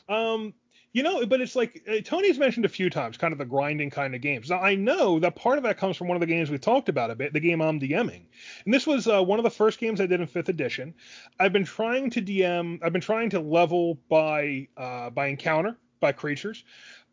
[0.08, 0.54] Um,
[0.91, 3.91] you know, but it's like uh, Tony's mentioned a few times, kind of the grinding
[3.91, 4.50] kind of games.
[4.50, 6.89] Now I know that part of that comes from one of the games we talked
[6.89, 8.24] about a bit, the game I'm DMing,
[8.66, 10.95] and this was uh, one of the first games I did in fifth edition.
[11.39, 16.12] I've been trying to DM, I've been trying to level by uh, by encounter by
[16.12, 16.64] creatures.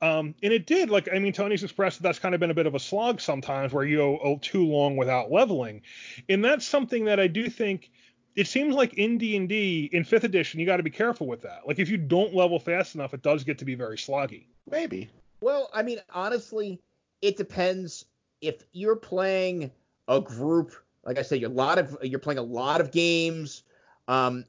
[0.02, 2.54] Um, and it did, like, I mean, Tony's expressed that that's kind of been a
[2.54, 5.82] bit of a slog sometimes where you go oh, too long without leveling.
[6.28, 7.90] And that's something that I do think
[8.36, 11.66] it seems like in D&D in 5th edition you got to be careful with that.
[11.66, 14.44] Like if you don't level fast enough it does get to be very sloggy.
[14.70, 15.08] maybe
[15.40, 16.80] Well, I mean, honestly,
[17.22, 18.04] it depends.
[18.40, 19.70] If you're playing
[20.06, 20.74] a group,
[21.04, 23.62] like I said, you're a lot of you're playing a lot of games,
[24.08, 24.44] um,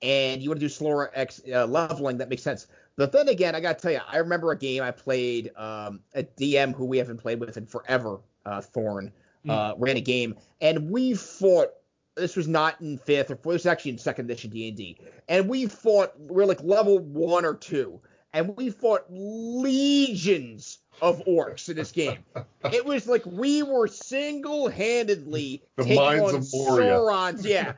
[0.00, 2.66] and you want to do slower X uh, leveling, that makes sense.
[3.00, 6.22] But then again, I gotta tell you, I remember a game I played, um, a
[6.22, 9.10] DM who we haven't played with in forever, uh, Thorn,
[9.48, 11.68] uh, ran a game, and we fought.
[12.14, 13.54] This was not in fifth or fourth.
[13.54, 14.98] This was actually in second edition D and D,
[15.30, 16.12] and we fought.
[16.20, 18.02] We are like level one or two,
[18.32, 22.18] and we fought legions of orcs in this game.
[22.72, 27.72] it was like we were single-handedly The taking on of Saurons, yeah,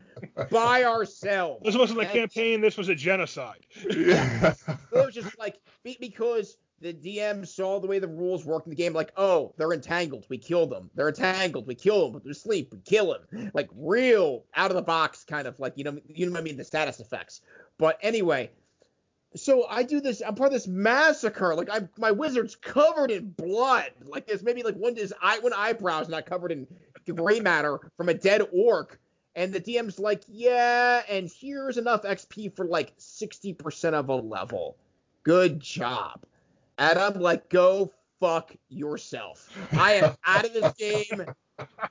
[0.50, 1.62] by ourselves.
[1.64, 3.66] This wasn't a And- campaign, this was a genocide.
[3.88, 4.54] yeah.
[4.68, 5.56] it was just like
[6.00, 9.72] because the DM saw the way the rules work in the game, like, oh, they're
[9.72, 10.90] entangled, we kill them.
[10.96, 12.12] They're entangled, we kill them.
[12.14, 13.50] But they're asleep, we kill them.
[13.54, 16.42] Like real out of the box kind of like you know you know what I
[16.42, 17.40] mean the status effects.
[17.78, 18.50] But anyway,
[19.34, 20.22] so I do this.
[20.26, 21.54] I'm part of this massacre.
[21.54, 23.90] Like I my wizard's covered in blood.
[24.04, 26.66] Like there's maybe like one his eye one eyebrow's not covered in
[27.14, 28.98] gray matter from a dead orc.
[29.34, 34.76] And the DM's like, yeah, and here's enough XP for like 60% of a level.
[35.22, 36.20] Good job.
[36.76, 39.48] And I'm like, go fuck yourself.
[39.72, 41.24] I am out of this game.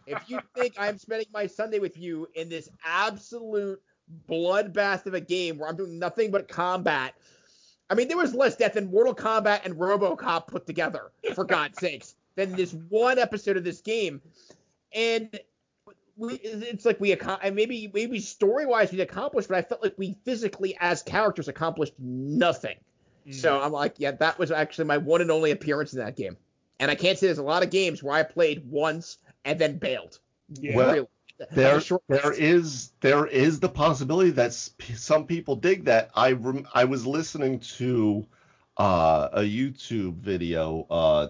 [0.05, 3.81] If you think I'm spending my Sunday with you in this absolute
[4.29, 7.15] bloodbath of a game where I'm doing nothing but combat,
[7.91, 11.77] I mean, there was less death in Mortal Kombat and RoboCop put together, for God's
[11.77, 14.21] sakes, than this one episode of this game.
[14.95, 15.37] And
[16.15, 19.83] we, it's like we accom- and maybe maybe story wise we accomplished, but I felt
[19.83, 22.77] like we physically as characters accomplished nothing.
[23.27, 23.33] Mm-hmm.
[23.33, 26.37] So I'm like, yeah, that was actually my one and only appearance in that game.
[26.79, 29.77] And I can't say there's a lot of games where I played once and then
[29.77, 30.19] bailed.
[30.53, 30.77] Yeah.
[30.77, 31.07] Well, Really.
[31.51, 36.11] There there is there is the possibility that some people dig that.
[36.15, 38.25] I rem, I was listening to
[38.77, 40.85] uh, a YouTube video.
[40.89, 41.29] Uh,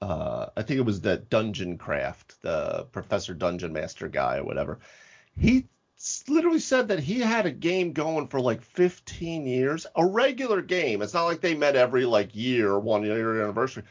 [0.00, 4.78] uh, I think it was that Dungeon Craft, the Professor Dungeon Master guy or whatever.
[5.36, 5.66] He
[6.28, 11.02] literally said that he had a game going for like 15 years, a regular game.
[11.02, 13.82] It's not like they met every like year, one year anniversary.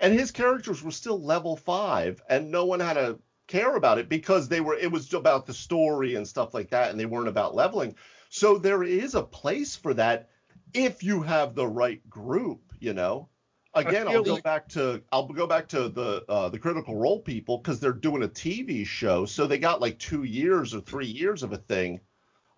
[0.00, 3.18] And his characters were still level five, and no one had to
[3.48, 4.76] care about it because they were.
[4.76, 7.96] It was about the story and stuff like that, and they weren't about leveling.
[8.28, 10.28] So there is a place for that
[10.74, 13.28] if you have the right group, you know.
[13.74, 17.20] Again, I'll go like- back to I'll go back to the uh, the Critical Role
[17.20, 21.06] people because they're doing a TV show, so they got like two years or three
[21.06, 22.00] years of a thing.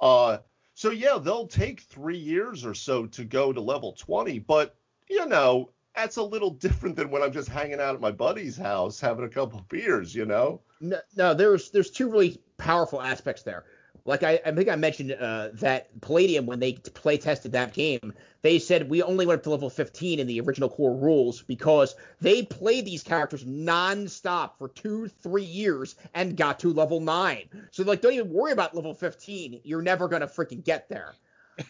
[0.00, 0.38] Uh,
[0.74, 4.76] so yeah, they'll take three years or so to go to level 20, but
[5.08, 5.70] you know
[6.00, 9.24] that's a little different than when I'm just hanging out at my buddy's house having
[9.24, 10.60] a couple beers, you know.
[10.80, 13.64] No, no, there's there's two really powerful aspects there.
[14.06, 18.14] Like I, I think I mentioned uh, that Palladium when they play tested that game,
[18.40, 21.94] they said we only went up to level 15 in the original core rules because
[22.18, 27.44] they played these characters non-stop for two, three years and got to level nine.
[27.72, 29.60] So like, don't even worry about level 15.
[29.64, 31.12] You're never gonna freaking get there.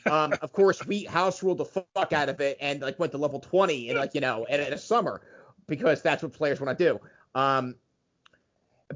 [0.07, 3.19] Um, of course, we house ruled the fuck out of it and like went to
[3.19, 5.21] level 20 and like you know in, in a summer
[5.67, 7.01] because that's what players want to do.
[7.35, 7.77] Um,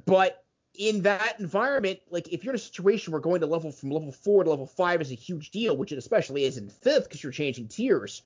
[0.06, 3.90] but in that environment, like if you're in a situation where going to level from
[3.90, 7.04] level four to level five is a huge deal, which it especially is in fifth
[7.04, 8.22] because you're changing tiers,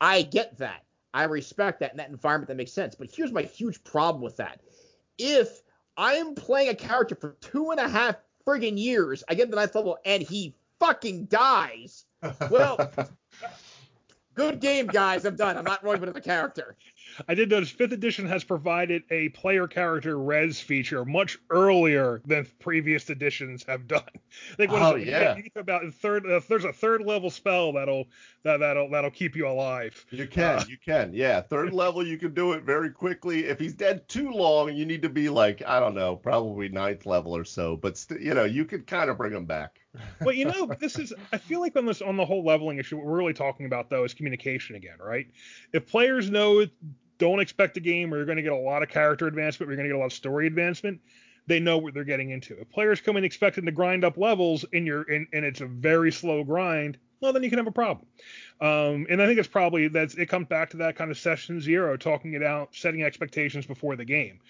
[0.00, 0.84] I get that.
[1.12, 2.94] I respect that in that environment that makes sense.
[2.94, 4.60] But here's my huge problem with that.
[5.18, 5.62] If
[5.96, 9.56] I'm playing a character for two and a half friggin' years, I get to the
[9.56, 12.06] ninth level and he fucking dies.
[12.50, 12.90] Well,
[14.34, 15.24] good game, guys.
[15.24, 15.56] I'm done.
[15.56, 16.76] I'm not rolling with the character.
[17.28, 22.46] I did notice fifth edition has provided a player character res feature much earlier than
[22.60, 24.02] previous editions have done.
[24.60, 25.10] Like what Oh, is it?
[25.10, 25.36] yeah.
[25.56, 26.24] About third.
[26.24, 28.06] Uh, there's a third level spell that'll
[28.44, 30.06] that that'll that'll keep you alive.
[30.10, 31.12] You can, Uh, you can.
[31.12, 33.46] Yeah, third level you can do it very quickly.
[33.46, 37.06] If he's dead too long, you need to be like, I don't know, probably ninth
[37.06, 37.76] level or so.
[37.76, 39.80] But st- you know, you could kind of bring him back.
[40.20, 42.96] But you know, this is I feel like on this on the whole leveling issue,
[42.98, 45.26] what we're really talking about though is communication again, right?
[45.72, 46.66] If players know
[47.20, 49.74] don't expect a game where you're going to get a lot of character advancement, where
[49.74, 51.00] you're going to get a lot of story advancement,
[51.46, 52.58] they know what they're getting into.
[52.60, 55.66] If players come in expecting to grind up levels and you're and, and it's a
[55.66, 58.06] very slow grind, well then you can have a problem.
[58.60, 61.60] Um, and I think it's probably that's it comes back to that kind of session
[61.60, 64.40] zero, talking it out, setting expectations before the game.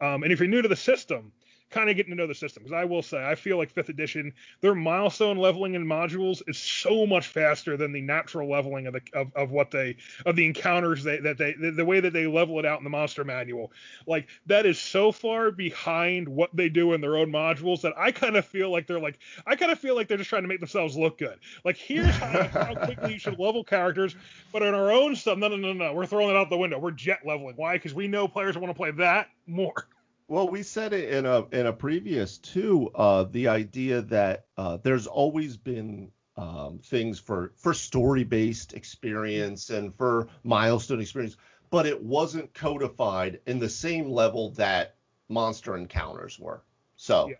[0.00, 1.32] Um, and if you're new to the system,
[1.70, 3.90] kind of getting to know the system because I will say I feel like fifth
[3.90, 8.94] edition their milestone leveling in modules is so much faster than the natural leveling of
[8.94, 12.12] the of, of what they of the encounters they that they the, the way that
[12.12, 13.70] they level it out in the monster manual.
[14.06, 18.12] Like that is so far behind what they do in their own modules that I
[18.12, 20.48] kind of feel like they're like I kind of feel like they're just trying to
[20.48, 21.38] make themselves look good.
[21.64, 24.16] Like here's how, how quickly you should level characters
[24.52, 26.78] but in our own stuff no no no no we're throwing it out the window.
[26.78, 27.56] We're jet leveling.
[27.56, 27.74] Why?
[27.74, 29.86] Because we know players want to play that more
[30.28, 32.90] Well, we said it in a in a previous too.
[32.94, 39.70] Uh, the idea that uh, there's always been um, things for for story based experience
[39.70, 41.38] and for milestone experience,
[41.70, 44.96] but it wasn't codified in the same level that
[45.30, 46.62] monster encounters were.
[46.96, 47.36] So, Yeah.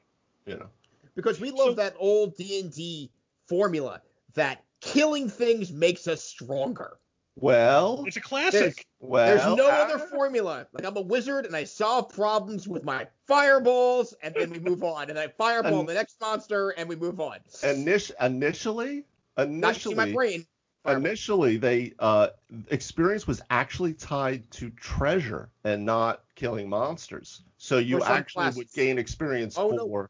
[0.47, 0.69] you know,
[1.15, 3.11] because we love So- that old D&D
[3.47, 4.01] formula
[4.33, 6.99] that killing things makes us stronger.
[7.41, 10.67] Well, it's a classic well, There's no uh, other formula.
[10.73, 14.83] Like I'm a wizard and I solve problems with my fireballs and then we move
[14.83, 15.11] on.
[15.11, 17.39] And I fireball And- the next monster and we move on.
[17.63, 19.05] Init- initially,
[19.37, 20.47] Not my initially, brain.
[20.85, 21.07] Fireball.
[21.07, 22.29] initially they uh
[22.71, 28.59] experience was actually tied to treasure and not killing monsters so you actually classes.
[28.59, 30.09] would gain experience Oh, no.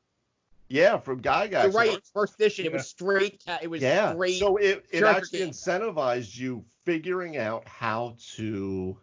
[0.69, 1.99] For yeah from Gygax You're right.
[2.13, 3.43] First edition, it was straight.
[3.63, 4.39] It was yeah straight.
[4.39, 5.51] so it, it actually game.
[5.51, 8.97] incentivized you figuring out how to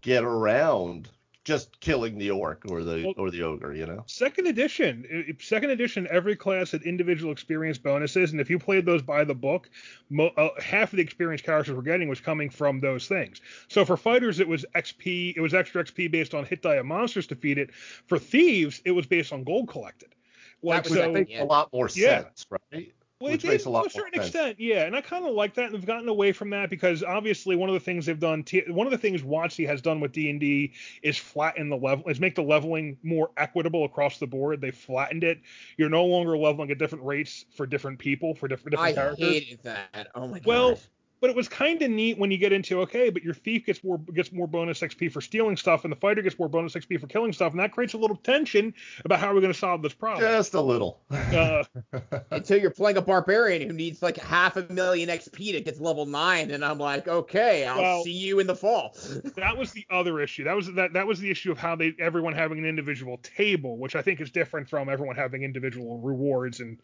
[0.00, 1.08] get around
[1.44, 5.70] just killing the orc or the Well- or the ogre you know Second edition, second
[5.70, 9.70] edition, every class had individual experience bonuses, and if you played those by the book,
[10.10, 13.40] mo- uh, half of the experience characters were getting was coming from those things.
[13.68, 16.84] So for fighters, it was XP, it was extra XP based on hit die of
[16.86, 17.72] monsters defeated.
[18.06, 20.14] For thieves, it was based on gold collected.
[20.62, 21.42] Like which I so, I think yeah.
[21.42, 22.22] a lot more Yeah.
[22.22, 24.26] sense right well, which it makes did a lot to a certain sense.
[24.26, 25.66] extent, yeah, and I kind of like that.
[25.66, 28.86] And they've gotten away from that because obviously one of the things they've done, one
[28.86, 32.20] of the things WotC has done with D and D is flatten the level, is
[32.20, 34.60] make the leveling more equitable across the board.
[34.60, 35.40] They flattened it.
[35.76, 39.28] You're no longer leveling at different rates for different people for different different I characters.
[39.28, 40.08] hated that.
[40.14, 40.46] Oh my god.
[40.46, 40.78] Well,
[41.20, 43.82] But it was kind of neat when you get into okay, but your thief gets
[43.82, 47.00] more gets more bonus XP for stealing stuff, and the fighter gets more bonus XP
[47.00, 48.72] for killing stuff, and that creates a little tension
[49.04, 50.24] about how we're going to solve this problem.
[50.28, 51.62] just a little Uh,
[52.30, 55.82] until you're playing a barbarian who needs like half a million XP to get to
[55.82, 58.96] level nine, and I'm like, okay, I'll Well- see you in the fall.
[59.36, 60.44] that was the other issue.
[60.44, 63.76] That was that that was the issue of how they everyone having an individual table,
[63.78, 66.60] which I think is different from everyone having individual rewards.
[66.60, 66.78] And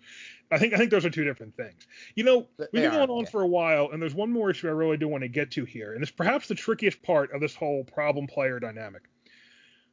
[0.51, 1.87] I think I think those are two different things.
[2.15, 3.31] You know, we've been are, going on yeah.
[3.31, 5.65] for a while, and there's one more issue I really do want to get to
[5.65, 9.03] here, and it's perhaps the trickiest part of this whole problem player dynamic.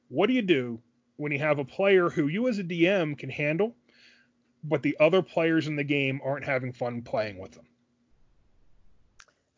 [0.10, 0.80] What do you do
[1.18, 3.76] when you have a player who you as a DM can handle,
[4.64, 7.66] but the other players in the game aren't having fun playing with them?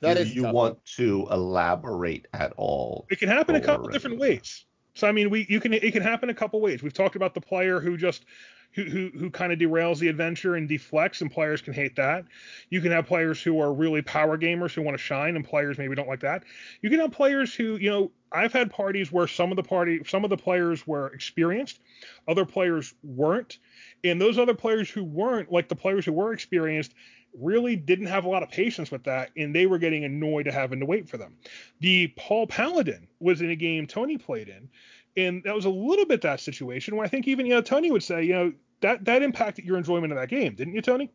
[0.01, 3.87] That do is you tough want to elaborate at all It can happen a couple
[3.87, 4.65] different ways.
[4.95, 6.83] So I mean, we you can it can happen a couple ways.
[6.83, 8.25] We've talked about the player who just
[8.73, 12.25] who who, who kind of derails the adventure and deflects, and players can hate that.
[12.69, 15.77] You can have players who are really power gamers who want to shine, and players
[15.77, 16.43] maybe don't like that.
[16.81, 20.01] You can have players who you know I've had parties where some of the party,
[20.05, 21.79] some of the players were experienced,
[22.27, 23.59] other players weren't,
[24.03, 26.93] and those other players who weren't, like the players who were experienced,
[27.39, 30.53] really didn't have a lot of patience with that, and they were getting annoyed at
[30.53, 31.35] having to wait for them.
[31.79, 34.69] The Paul Paladin was in a game Tony played in,
[35.15, 37.91] and that was a little bit that situation where I think even you know Tony
[37.91, 41.11] would say, you know, that that impacted your enjoyment of that game, didn't you, Tony?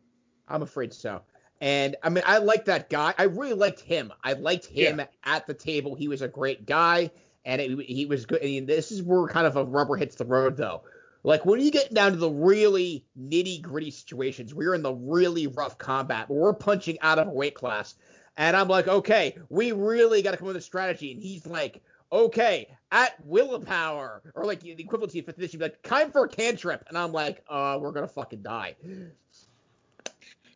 [0.47, 1.21] I'm afraid so.
[1.61, 3.13] And I mean, I like that guy.
[3.17, 4.13] I really liked him.
[4.23, 5.05] I liked him yeah.
[5.25, 5.93] at the table.
[5.93, 7.11] He was a great guy,
[7.45, 8.41] and it, he was good.
[8.41, 10.83] And this is where kind of a rubber hits the road, though.
[11.23, 15.47] Like when you get down to the really nitty gritty situations, we're in the really
[15.47, 17.95] rough combat, where we're punching out of a weight class,
[18.37, 21.11] and I'm like, okay, we really got to come up with a strategy.
[21.11, 25.81] And he's like, okay, at willpower, or like the equivalent to fifth edition, be like
[25.83, 28.75] time for a cantrip, and I'm like, uh, we're gonna fucking die.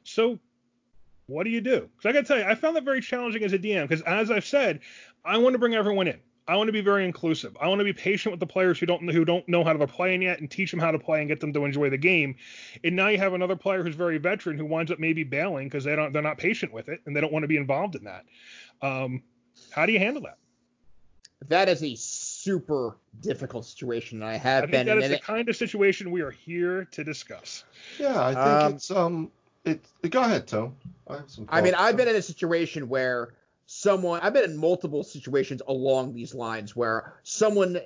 [0.03, 0.39] So
[1.27, 1.89] what do you do?
[1.95, 3.87] Because I got to tell you, I found that very challenging as a DM.
[3.87, 4.81] Because as I've said,
[5.23, 6.19] I want to bring everyone in.
[6.45, 7.55] I want to be very inclusive.
[7.61, 9.87] I want to be patient with the players who don't who don't know how to
[9.87, 12.35] play yet and teach them how to play and get them to enjoy the game.
[12.83, 15.85] And now you have another player who's very veteran who winds up maybe bailing because
[15.85, 18.03] they don't they're not patient with it and they don't want to be involved in
[18.03, 18.25] that.
[18.81, 19.23] Um,
[19.71, 20.37] how do you handle that?
[21.49, 24.23] That is a super difficult situation.
[24.23, 24.85] I have I think been.
[24.87, 27.63] That is the it, kind of situation we are here to discuss.
[27.99, 29.31] Yeah, I think um, it's um
[29.65, 30.75] it, go ahead, Tom.
[31.07, 31.47] I have some.
[31.49, 33.33] I mean, I've been in a situation where
[33.65, 37.79] someone I've been in multiple situations along these lines where someone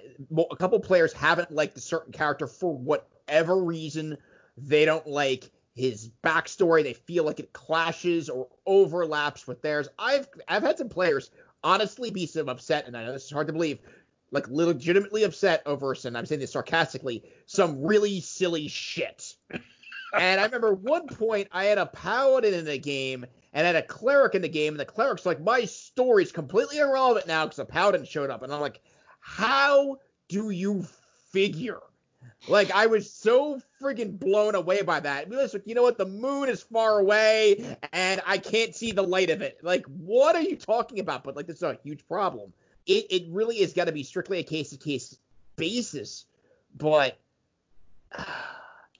[0.51, 4.17] a couple players haven't liked a certain character for whatever reason.
[4.57, 6.83] They don't like his backstory.
[6.83, 9.87] They feel like it clashes or overlaps with theirs.
[9.99, 11.29] I've I've had some players
[11.63, 13.79] honestly be some upset, and I know this is hard to believe,
[14.31, 16.15] like legitimately upset over some.
[16.15, 19.35] I'm saying this sarcastically, some really silly shit
[20.13, 23.75] and I remember one point I had a paladin in the game and I had
[23.75, 27.57] a cleric in the game, and the cleric's like, my story's completely irrelevant now because
[27.57, 28.43] the paladin showed up.
[28.43, 28.81] And I'm like,
[29.19, 29.97] how
[30.27, 30.85] do you
[31.31, 31.79] figure?
[32.47, 35.29] Like I was so friggin' blown away by that.
[35.29, 35.97] Like, you know what?
[35.97, 39.59] The moon is far away and I can't see the light of it.
[39.61, 41.23] Like, what are you talking about?
[41.23, 42.53] But like, this is a huge problem.
[42.85, 45.17] It it really is got to be strictly a case to case
[45.55, 46.25] basis.
[46.77, 47.17] But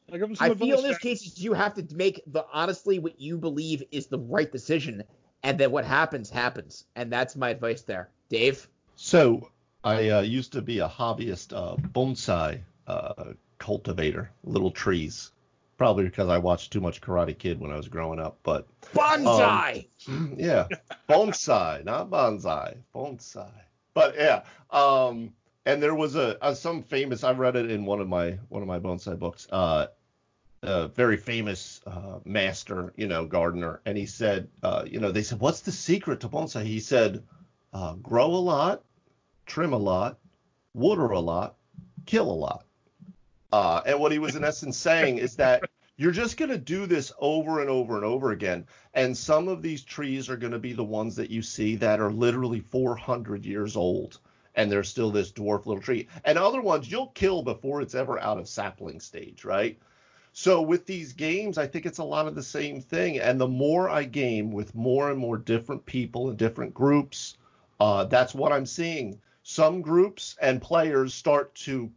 [0.10, 3.84] like I feel in this case you have to make the honestly what you believe
[3.92, 5.04] is the right decision,
[5.44, 8.68] and then what happens happens, and that's my advice there, Dave.
[8.96, 9.50] So
[9.84, 15.32] I uh, used to be a hobbyist uh, bonsai uh, cultivator, little trees.
[15.78, 19.88] Probably because I watched too much Karate Kid when I was growing up, but bonsai.
[20.08, 20.68] Um, yeah,
[21.08, 23.52] bonsai, not bonsai, bonsai.
[23.94, 25.34] But yeah, um,
[25.68, 28.64] and there was a, a, some famous I read it in one of my one
[28.64, 29.48] of my bonsai books.
[29.52, 29.88] Uh,
[30.64, 35.22] a very famous uh, master, you know, gardener, and he said, uh, you know, they
[35.22, 36.64] said, what's the secret to bonsai?
[36.64, 37.24] He said,
[37.74, 38.84] uh, grow a lot,
[39.46, 40.18] trim a lot,
[40.74, 41.56] water a lot,
[42.06, 42.66] kill a lot.
[43.52, 46.86] Uh, and what he was in essence saying is that you're just going to do
[46.86, 48.66] this over and over and over again.
[48.94, 52.00] And some of these trees are going to be the ones that you see that
[52.00, 54.20] are literally 400 years old
[54.58, 56.08] and they're still this dwarf little tree.
[56.26, 59.80] And other ones you'll kill before it's ever out of sapling stage, right?
[60.34, 63.20] So with these games, I think it's a lot of the same thing.
[63.20, 67.38] And the more I game with more and more different people and different groups,
[67.80, 69.20] uh, that's what I'm seeing.
[69.44, 71.92] Some groups and players start to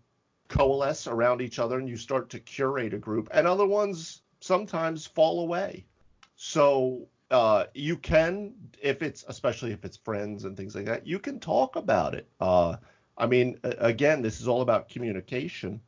[0.51, 5.07] coalesce around each other, and you start to curate a group, and other ones sometimes
[5.07, 5.86] fall away.
[6.36, 11.18] So uh, you can, if it's especially if it's friends and things like that, you
[11.18, 12.28] can talk about it.
[12.40, 12.76] Uh,
[13.16, 15.80] I mean, again, this is all about communication.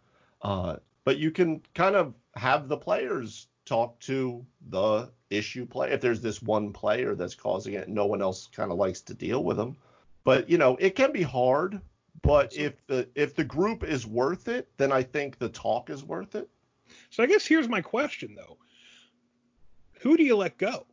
[0.42, 5.92] Uh, but you can kind of have the players talk to the issue player.
[5.92, 9.14] If there's this one player that's causing it, no one else kind of likes to
[9.14, 9.76] deal with them.
[10.24, 11.80] But you know, it can be hard.
[12.22, 16.04] But if the if the group is worth it, then I think the talk is
[16.04, 16.48] worth it.
[17.10, 18.58] So I guess here's my question though:
[20.00, 20.86] Who do you let go?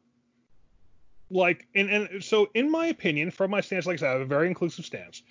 [1.30, 4.22] Like, and and so in my opinion, from my stance, like I said, I have
[4.22, 5.22] a very inclusive stance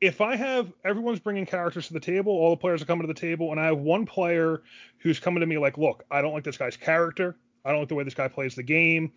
[0.00, 3.12] if I have everyone's bringing characters to the table, all the players are coming to
[3.12, 4.62] the table, and I have one player
[4.98, 7.36] who's coming to me like, look, I don't like this guy's character.
[7.64, 9.12] I don't like the way this guy plays the game.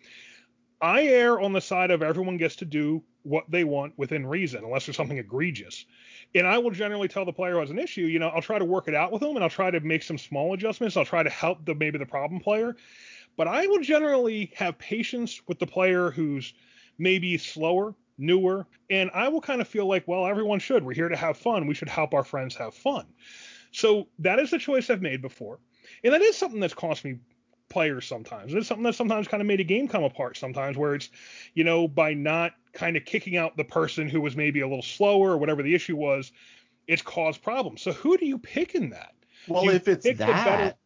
[0.80, 4.64] I err on the side of everyone gets to do what they want within reason,
[4.64, 5.86] unless there's something egregious.
[6.34, 8.58] And I will generally tell the player who has an issue, you know, I'll try
[8.58, 10.96] to work it out with them, and I'll try to make some small adjustments.
[10.96, 12.76] I'll try to help the maybe the problem player,
[13.36, 16.52] but I will generally have patience with the player who's
[16.98, 18.66] maybe slower newer.
[18.90, 20.84] And I will kind of feel like, well, everyone should.
[20.84, 21.66] We're here to have fun.
[21.66, 23.06] We should help our friends have fun.
[23.72, 25.58] So that is the choice I've made before.
[26.04, 27.16] And that is something that's cost me
[27.74, 28.52] players sometimes.
[28.52, 31.10] And it's something that sometimes kind of made a game come apart sometimes, where it's,
[31.54, 34.82] you know, by not kind of kicking out the person who was maybe a little
[34.82, 36.32] slower or whatever the issue was,
[36.86, 37.82] it's caused problems.
[37.82, 39.12] So who do you pick in that?
[39.48, 40.78] Well, if it's the better- that,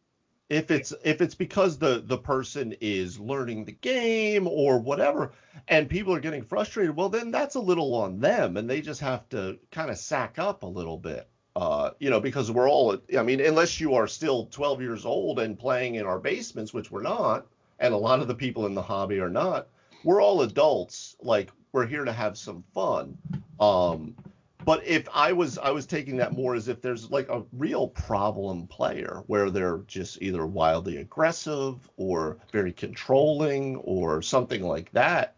[0.49, 5.31] if it's if it's because the the person is learning the game or whatever,
[5.67, 9.01] and people are getting frustrated, well, then that's a little on them, and they just
[9.01, 11.29] have to kind of sack up a little bit.
[11.59, 15.39] Uh, you know, because we're all, I mean, unless you are still 12 years old
[15.39, 17.47] and playing in our basements, which we're not,
[17.79, 19.67] and a lot of the people in the hobby are not,
[20.05, 21.17] we're all adults.
[21.21, 23.17] Like we're here to have some fun.
[23.59, 24.15] Um,
[24.63, 27.89] but if I was I was taking that more as if there's like a real
[27.89, 35.35] problem player where they're just either wildly aggressive or very controlling or something like that.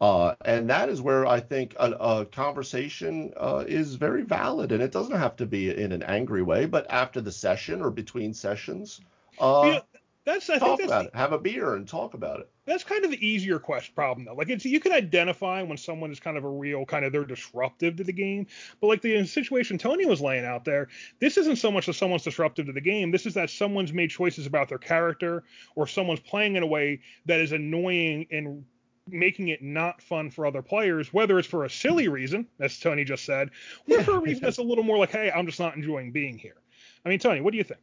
[0.00, 4.82] Uh, and that is where I think a, a conversation uh, is very valid, and
[4.82, 8.32] it doesn't have to be in an angry way, but after the session or between
[8.32, 9.00] sessions,
[9.38, 9.80] uh,
[10.24, 12.50] that's I think talk that's about the, it, have a beer and talk about it.
[12.66, 14.34] that's kind of the easier quest problem though.
[14.34, 17.24] Like it's you can identify when someone is kind of a real kind of they're
[17.24, 18.46] disruptive to the game.
[18.80, 20.88] But like the situation Tony was laying out there,
[21.20, 23.10] this isn't so much that someone's disruptive to the game.
[23.10, 25.42] This is that someone's made choices about their character
[25.74, 28.64] or someone's playing in a way that is annoying and
[29.12, 33.04] making it not fun for other players, whether it's for a silly reason, as Tony
[33.04, 33.50] just said,
[33.88, 36.38] or for a reason that's a little more like, hey, I'm just not enjoying being
[36.38, 36.56] here.
[37.04, 37.80] I mean, Tony, what do you think?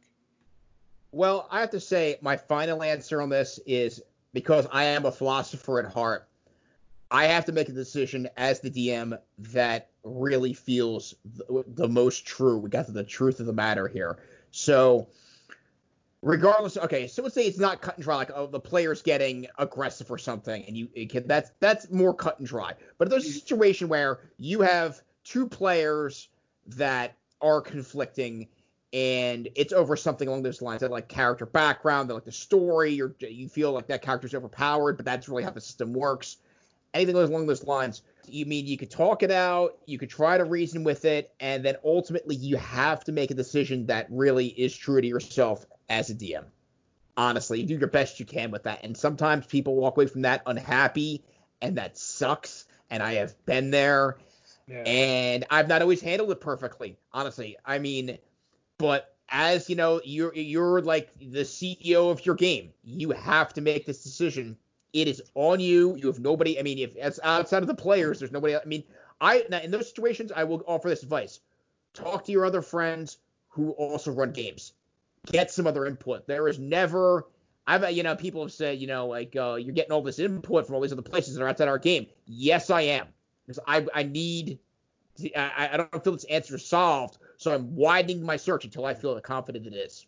[1.10, 4.02] Well, I have to say my final answer on this is
[4.32, 6.28] because I am a philosopher at heart.
[7.10, 12.26] I have to make a decision as the DM that really feels the, the most
[12.26, 12.58] true.
[12.58, 14.18] We got to the truth of the matter here.
[14.50, 15.08] So,
[16.22, 19.46] regardless, okay, so let's say it's not cut and dry, like oh, the player's getting
[19.58, 22.72] aggressive or something, and you it can, that's that's more cut and dry.
[22.98, 23.38] But if there's a mm-hmm.
[23.38, 26.28] situation where you have two players
[26.66, 28.48] that are conflicting
[28.92, 33.00] and it's over something along those lines that like character background, that like the story,
[33.00, 36.38] or you feel like that character's overpowered, but that's really how the system works.
[36.94, 40.44] Anything along those lines, you mean you could talk it out, you could try to
[40.44, 44.74] reason with it, and then ultimately you have to make a decision that really is
[44.74, 46.44] true to yourself as a DM.
[47.16, 50.42] Honestly, do your best you can with that, and sometimes people walk away from that
[50.46, 51.24] unhappy,
[51.60, 52.66] and that sucks.
[52.90, 54.18] And I have been there,
[54.66, 54.82] Yeah.
[54.86, 56.96] and I've not always handled it perfectly.
[57.12, 58.18] Honestly, I mean,
[58.78, 62.72] but as you know, you're you're like the CEO of your game.
[62.84, 64.56] You have to make this decision.
[64.92, 65.96] It is on you.
[65.96, 66.58] You have nobody.
[66.58, 68.56] I mean, if it's outside of the players, there's nobody.
[68.56, 68.84] I mean,
[69.20, 71.40] I now in those situations, I will offer this advice:
[71.92, 73.18] talk to your other friends
[73.48, 74.72] who also run games.
[75.32, 76.26] Get some other input.
[76.26, 77.26] There is never.
[77.66, 80.66] I've you know people have said you know like uh, you're getting all this input
[80.66, 82.06] from all these other places that are outside our game.
[82.26, 83.08] Yes, I am
[83.46, 84.58] because I I need.
[85.36, 88.94] I, I don't feel this answer is solved, so I'm widening my search until I
[88.94, 90.06] feel confident it is.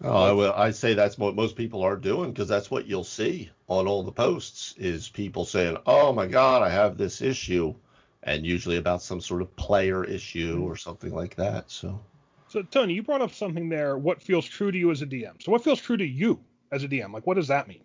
[0.00, 0.52] Oh, I will.
[0.52, 4.04] I say that's what most people are doing because that's what you'll see on all
[4.04, 7.74] the posts is people saying, "Oh my God, I have this issue,"
[8.22, 11.68] and usually about some sort of player issue or something like that.
[11.70, 12.00] So
[12.48, 13.98] So Tony, you brought up something there.
[13.98, 15.42] What feels true to you as a DM?
[15.42, 16.40] So what feels true to you
[16.72, 17.12] as a DM?
[17.12, 17.82] Like what does that mean?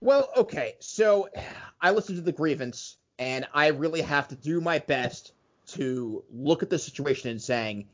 [0.00, 1.28] Well, okay, so
[1.80, 5.32] I listened to the grievance, and I really have to do my best
[5.68, 7.86] to look at the situation and saying,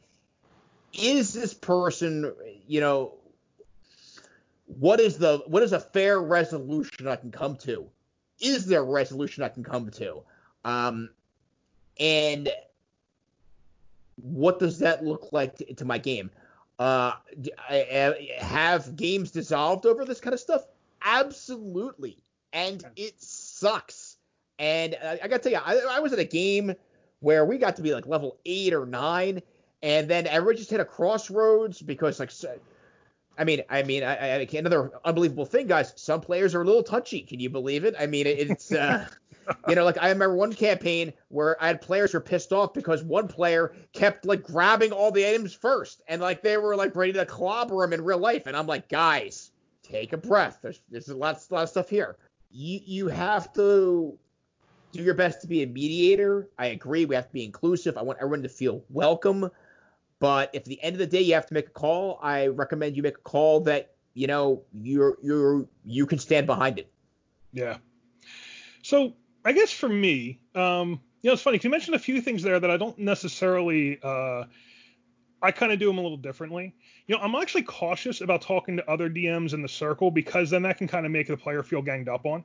[0.93, 2.33] is this person,
[2.69, 3.15] you know,
[4.67, 7.87] what is the what is a fair resolution I can come to?
[8.41, 10.23] Is there a resolution I can come to?
[10.65, 11.11] Um,
[11.99, 12.49] and
[14.17, 16.31] what does that look like to, to my game?
[16.79, 17.13] Uh,
[17.69, 20.67] I- I- have games dissolved over this kind of stuff?
[21.03, 22.19] Absolutely,
[22.53, 24.17] and it sucks.
[24.59, 26.75] And I, I gotta tell you, I, I was at a game
[27.21, 29.43] where we got to be like level eight or nine,
[29.83, 32.31] and then everyone just hit a crossroads because like.
[33.39, 35.93] I mean, I mean, I, I, another unbelievable thing, guys.
[35.97, 37.21] Some players are a little touchy.
[37.21, 37.95] Can you believe it?
[37.99, 39.07] I mean, it, it's, uh,
[39.69, 42.73] you know, like I remember one campaign where I had players who were pissed off
[42.75, 46.95] because one player kept like grabbing all the items first, and like they were like
[46.97, 49.53] ready to clobber him in real life, and I'm like, guys,
[49.83, 50.59] take a breath.
[50.63, 52.17] There's there's a lot, a lot of stuff here.
[52.51, 54.19] You you have to
[54.93, 56.49] do your best to be a mediator.
[56.59, 57.05] I agree.
[57.05, 57.97] We have to be inclusive.
[57.97, 59.51] I want everyone to feel welcome.
[60.19, 62.47] But if at the end of the day you have to make a call, I
[62.47, 66.91] recommend you make a call that you know you're you're you can stand behind it.
[67.53, 67.77] Yeah.
[68.83, 69.15] So
[69.47, 72.43] I guess for me, um, you know, it's funny 'cause you mentioned a few things
[72.43, 73.99] there that I don't necessarily.
[74.03, 74.45] Uh,
[75.41, 76.75] I kind of do them a little differently.
[77.07, 80.63] You know, I'm actually cautious about talking to other DMs in the circle because then
[80.63, 82.43] that can kind of make the player feel ganged up on.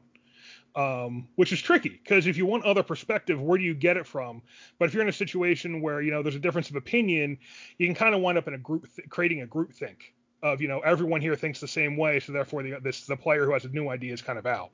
[0.75, 4.05] Um, which is tricky because if you want other perspective, where do you get it
[4.05, 4.41] from?
[4.77, 7.39] But if you're in a situation where you know there's a difference of opinion,
[7.79, 10.13] you can kind of wind up in a group th- creating a group think
[10.43, 13.45] of you know everyone here thinks the same way, so therefore the this the player
[13.45, 14.71] who has a new idea is kind of out.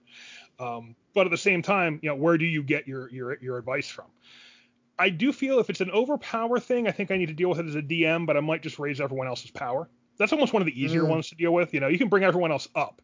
[0.60, 3.58] Um, but at the same time, you know, where do you get your your your
[3.58, 4.06] advice from?
[5.00, 7.60] I do feel if it's an overpower thing, I think I need to deal with
[7.60, 9.88] it as a DM, but I might just raise everyone else's power.
[10.18, 11.10] That's almost one of the easier mm.
[11.10, 11.74] ones to deal with.
[11.74, 13.02] You know, you can bring everyone else up,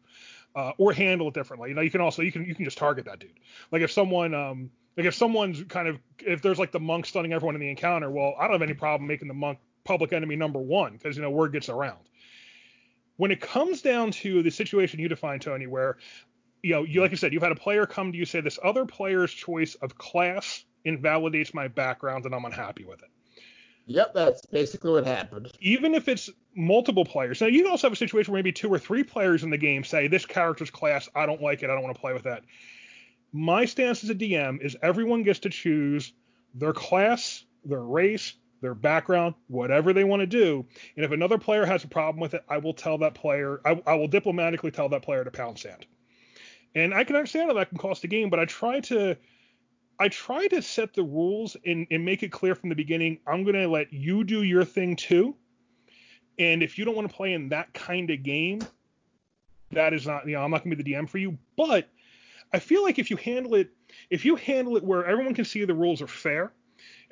[0.56, 1.68] uh, or handle it differently.
[1.68, 3.38] You know, you can also you can you can just target that dude.
[3.70, 7.32] Like if someone um like if someone's kind of if there's like the monk stunning
[7.32, 10.34] everyone in the encounter, well, I don't have any problem making the monk public enemy
[10.34, 11.98] number one because you know word gets around.
[13.16, 15.98] When it comes down to the situation you define, Tony, where
[16.62, 18.58] you know you like I said, you've had a player come to you say this
[18.62, 23.08] other player's choice of class invalidates my background and I'm unhappy with it.
[23.86, 25.50] Yep, that's basically what happened.
[25.60, 27.40] Even if it's multiple players.
[27.40, 29.58] Now, you can also have a situation where maybe two or three players in the
[29.58, 32.22] game say, This character's class, I don't like it, I don't want to play with
[32.22, 32.44] that.
[33.32, 36.12] My stance as a DM is everyone gets to choose
[36.54, 38.34] their class, their race,
[38.64, 40.64] their background, whatever they want to do.
[40.96, 43.80] And if another player has a problem with it, I will tell that player, I,
[43.86, 45.84] I will diplomatically tell that player to pound sand.
[46.74, 49.18] And I can understand how that can cost a game, but I try to
[50.00, 53.18] I try to set the rules and, and make it clear from the beginning.
[53.26, 55.36] I'm going to let you do your thing too.
[56.38, 58.60] And if you don't want to play in that kind of game,
[59.72, 61.38] that is not, you know, I'm not going to be the DM for you.
[61.56, 61.88] But
[62.52, 63.70] I feel like if you handle it,
[64.10, 66.52] if you handle it where everyone can see the rules are fair,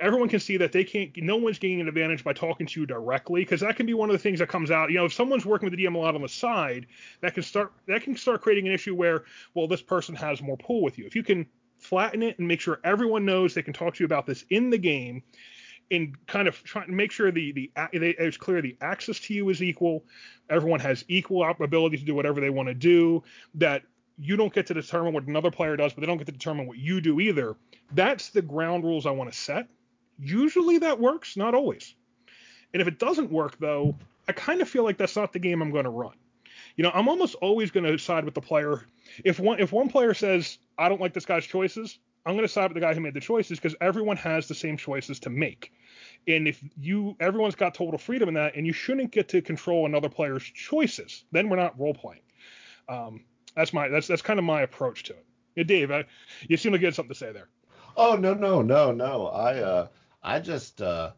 [0.02, 2.86] everyone can see that they can't, no one's gaining an advantage by talking to you
[2.86, 4.90] directly, because that can be one of the things that comes out.
[4.90, 6.86] You know, if someone's working with the DM a lot on the side,
[7.20, 9.24] that can start, that can start creating an issue where,
[9.54, 11.06] well, this person has more pull with you.
[11.06, 11.46] If you can
[11.78, 14.70] flatten it and make sure everyone knows they can talk to you about this in
[14.70, 15.22] the game
[15.90, 19.48] and kind of try to make sure the the it's clear the access to you
[19.48, 20.04] is equal
[20.48, 23.22] everyone has equal ability to do whatever they want to do
[23.54, 23.82] that
[24.16, 26.66] you don't get to determine what another player does but they don't get to determine
[26.66, 27.56] what you do either
[27.94, 29.66] that's the ground rules i want to set
[30.22, 31.94] usually that works not always
[32.72, 33.94] and if it doesn't work though
[34.28, 36.14] i kind of feel like that's not the game i'm going to run
[36.76, 38.86] you know, I'm almost always going to side with the player.
[39.24, 42.52] If one if one player says I don't like this guy's choices, I'm going to
[42.52, 45.30] side with the guy who made the choices because everyone has the same choices to
[45.30, 45.72] make.
[46.26, 49.86] And if you everyone's got total freedom in that, and you shouldn't get to control
[49.86, 52.22] another player's choices, then we're not role playing.
[52.88, 53.24] Um,
[53.54, 55.26] that's my that's that's kind of my approach to it.
[55.56, 56.04] Yeah, Dave, I,
[56.48, 57.48] you seem like you had something to say there.
[57.96, 59.26] Oh no no no no.
[59.26, 59.88] I uh
[60.22, 61.12] I just uh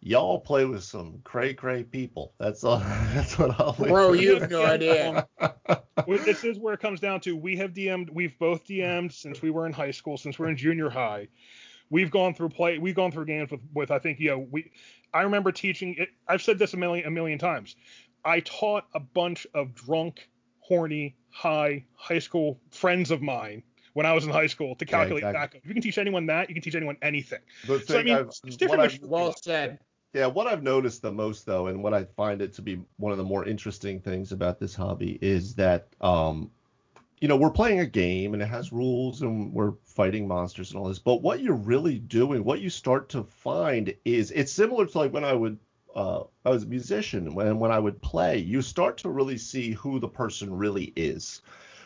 [0.00, 2.34] y'all play with some cray cray people.
[2.38, 2.78] That's all.
[3.14, 3.74] That's what I'll.
[3.74, 5.26] Bro, you have no idea.
[6.06, 7.36] this is where it comes down to.
[7.36, 8.10] We have DM'd.
[8.10, 10.16] We've both DM'd since we were in high school.
[10.16, 11.28] Since we're in junior high,
[11.90, 12.78] we've gone through play.
[12.78, 13.60] We've gone through games with.
[13.74, 14.72] With I think you know we.
[15.12, 15.96] I remember teaching.
[15.98, 17.76] It, I've said this a million a million times.
[18.24, 20.28] I taught a bunch of drunk,
[20.60, 25.22] horny, high high school friends of mine when I was in high school to calculate
[25.22, 25.58] yeah, exactly.
[25.58, 25.64] backup.
[25.64, 27.40] If you can teach anyone that, you can teach anyone anything.
[27.66, 29.02] The so I mean, it's different.
[29.02, 29.78] Well said.
[30.12, 33.12] Yeah, what I've noticed the most though, and what I find it to be one
[33.12, 36.50] of the more interesting things about this hobby is that, um,
[37.20, 40.80] you know, we're playing a game and it has rules and we're fighting monsters and
[40.80, 40.98] all this.
[40.98, 45.12] But what you're really doing, what you start to find is it's similar to like
[45.12, 45.58] when I would,
[45.94, 49.72] uh, I was a musician when when I would play, you start to really see
[49.72, 51.42] who the person really is,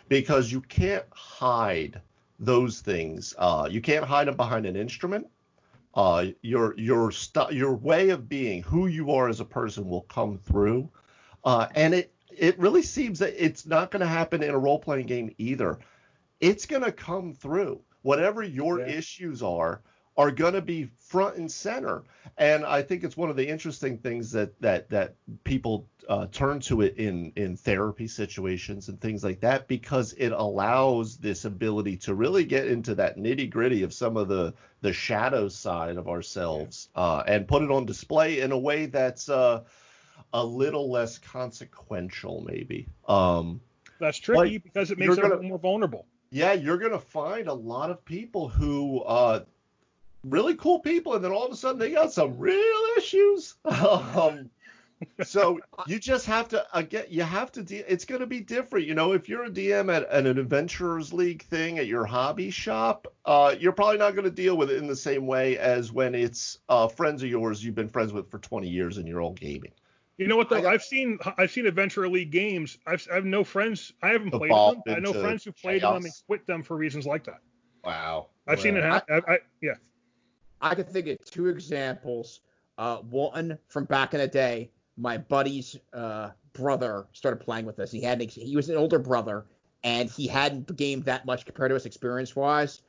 [0.08, 2.00] because you can't hide
[2.38, 3.34] those things.
[3.38, 5.26] Uh, you can't hide them behind an instrument
[5.94, 10.02] uh, your your st- your way of being, who you are as a person, will
[10.02, 10.88] come through.
[11.44, 14.78] Uh, and it it really seems that it's not going to happen in a role
[14.78, 15.78] playing game either.
[16.40, 17.80] It's going to come through.
[18.02, 18.86] Whatever your yeah.
[18.86, 19.80] issues are,
[20.16, 22.04] are going to be front and center.
[22.38, 26.60] And I think it's one of the interesting things that that that people uh, turn
[26.60, 31.96] to it in in therapy situations and things like that because it allows this ability
[31.98, 36.08] to really get into that nitty gritty of some of the the shadow side of
[36.08, 39.62] ourselves uh, and put it on display in a way that's uh,
[40.32, 42.88] a little less consequential, maybe.
[43.08, 43.60] Um,
[44.00, 46.06] that's tricky because it makes it more vulnerable.
[46.30, 49.44] Yeah, you're gonna find a lot of people who uh,
[50.24, 53.54] really cool people, and then all of a sudden they got some real issues.
[53.64, 54.50] um,
[55.22, 57.62] so you just have to again, you have to.
[57.62, 57.84] deal.
[57.88, 59.12] it's going to be different, you know.
[59.12, 63.54] If you're a DM at, at, an adventurers league thing at your hobby shop, uh,
[63.58, 66.58] you're probably not going to deal with it in the same way as when it's
[66.68, 69.72] uh, friends of yours you've been friends with for 20 years and you're all gaming.
[70.16, 70.68] You know what though?
[70.68, 72.78] I've seen I've seen Adventure League games.
[72.86, 73.92] I've I have no friends.
[74.00, 74.82] I haven't played them.
[74.86, 75.94] I know friends who played chaos.
[75.94, 77.40] them and quit them for reasons like that.
[77.84, 78.28] Wow.
[78.46, 78.62] I've wow.
[78.62, 79.22] seen it happen.
[79.26, 79.74] I, I, yeah.
[80.64, 82.40] I can think of two examples.
[82.78, 87.92] Uh, one from back in the day, my buddy's uh, brother started playing with us.
[87.92, 89.44] He had he was an older brother,
[89.84, 92.80] and he hadn't gamed that much compared to us experience wise,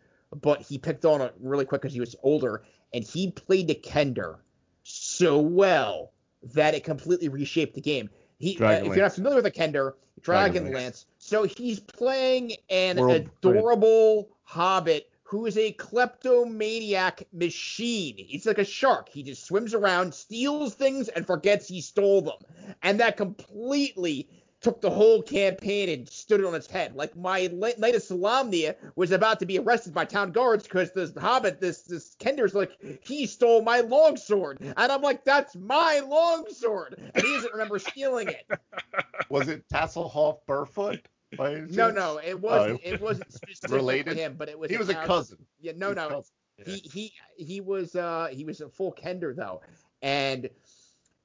[0.42, 3.76] but he picked on it really quick because he was older, and he played the
[3.76, 4.38] Kender
[4.84, 6.14] so well
[6.54, 8.10] that it completely reshaped the game.
[8.40, 10.74] He, uh, if you're not familiar with a Kender, Dragonlance.
[10.74, 11.06] Lance.
[11.18, 18.16] So he's playing an World adorable hobbit who is a kleptomaniac machine.
[18.18, 19.10] He's like a shark.
[19.10, 22.38] He just swims around, steals things, and forgets he stole them.
[22.82, 24.30] And that completely
[24.62, 26.96] took the whole campaign and stood it on its head.
[26.96, 31.12] Like my Knight of Solamnia was about to be arrested by town guards because this
[31.18, 32.72] Hobbit, this this Kender's like
[33.02, 38.30] he stole my longsword, and I'm like that's my longsword, and he doesn't remember stealing
[38.30, 38.50] it.
[39.30, 41.02] Was it Tasselhoff Burrfoot?
[41.70, 42.82] No, no, it wasn't.
[42.86, 44.70] Oh, it wasn't specifically related to him, but it was.
[44.70, 45.38] He was a cousin.
[45.62, 46.24] Yeah, no, no.
[46.58, 46.66] Yeah.
[46.66, 49.62] He he he was uh he was a full Kender though,
[50.02, 50.50] and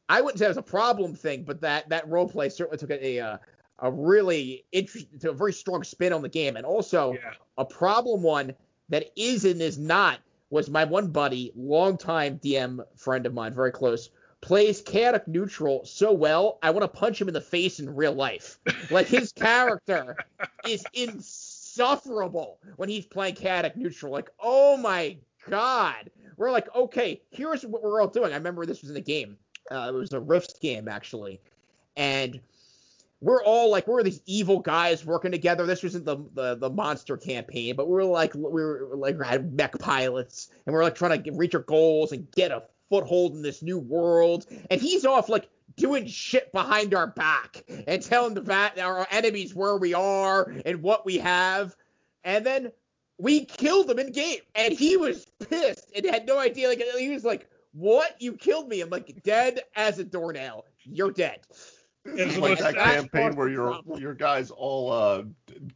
[0.09, 2.91] I wouldn't say it was a problem thing, but that that role play certainly took
[2.91, 3.41] a a,
[3.79, 7.35] a really interesting, a very strong spin on the game, and also yeah.
[7.59, 8.55] a problem one
[8.89, 10.19] that is and is not
[10.51, 14.11] was my one buddy, longtime DM friend of mine, very close,
[14.41, 18.13] plays chaotic neutral so well, I want to punch him in the face in real
[18.13, 18.59] life.
[18.91, 20.17] Like his character
[20.67, 24.13] is insufferable when he's playing chaotic neutral.
[24.13, 25.17] Like, oh my
[25.49, 26.11] god.
[26.37, 28.33] We're like, okay, here's what we're all doing.
[28.33, 29.37] I remember this was in the game.
[29.71, 31.41] Uh, it was a Rift game actually,
[31.97, 32.41] and
[33.21, 35.67] we're all like we're these evil guys working together.
[35.67, 39.27] This wasn't the the, the monster campaign, but we are like we were like we
[39.27, 42.65] had mech pilots, and we we're like trying to reach our goals and get a
[42.91, 44.47] foothold in this new world.
[44.71, 49.55] And he's off like doing shit behind our back and telling the va- our enemies
[49.55, 51.75] where we are and what we have.
[52.25, 52.73] And then
[53.17, 56.69] we killed him in game, and he was pissed and had no idea.
[56.69, 58.17] Like he was like, what?
[58.21, 58.81] You killed me.
[58.81, 60.67] I'm like, dead as a doornail.
[60.85, 61.41] You're dead.
[62.05, 65.23] It's like that campaign where your your guys all uh,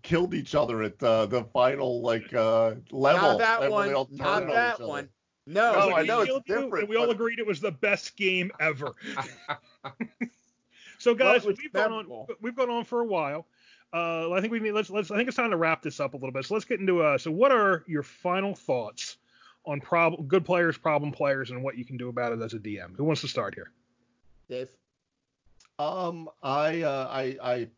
[0.03, 3.39] killed each other at uh, the final like uh, level.
[3.39, 3.93] Not that one.
[4.11, 5.09] Not that on one.
[5.47, 6.89] No, no I know it's different.
[6.89, 8.95] we all agreed it was the best game ever.
[10.99, 13.47] so guys, well, we've gone on we've gone on for a while.
[13.93, 16.15] Uh, I think we need let's let's I think it's time to wrap this up
[16.15, 16.47] a little bit.
[16.47, 19.19] So let's get into uh so what are your final thoughts
[19.67, 22.59] on problem good players, problem players, and what you can do about it as a
[22.59, 22.97] DM.
[22.97, 23.71] Who wants to start here?
[24.49, 24.69] Dave.
[25.79, 27.69] Um, I uh, I I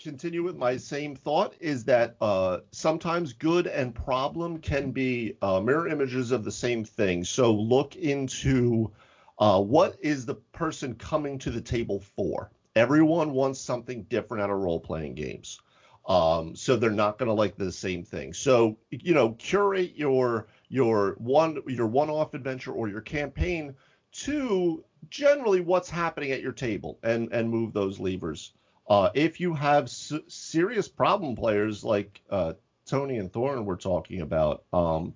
[0.00, 5.60] continue with my same thought is that uh, sometimes good and problem can be uh,
[5.60, 7.22] mirror images of the same thing.
[7.22, 8.90] So look into
[9.38, 12.50] uh, what is the person coming to the table for.
[12.76, 15.60] Everyone wants something different out of role playing games.
[16.08, 18.32] Um, so they're not going to like the same thing.
[18.32, 23.74] So you know, curate your your one your one-off adventure or your campaign
[24.12, 28.52] to generally what's happening at your table and and move those levers.
[28.90, 32.54] Uh, if you have s- serious problem players like uh,
[32.84, 35.14] Tony and Thorn were talking about, um,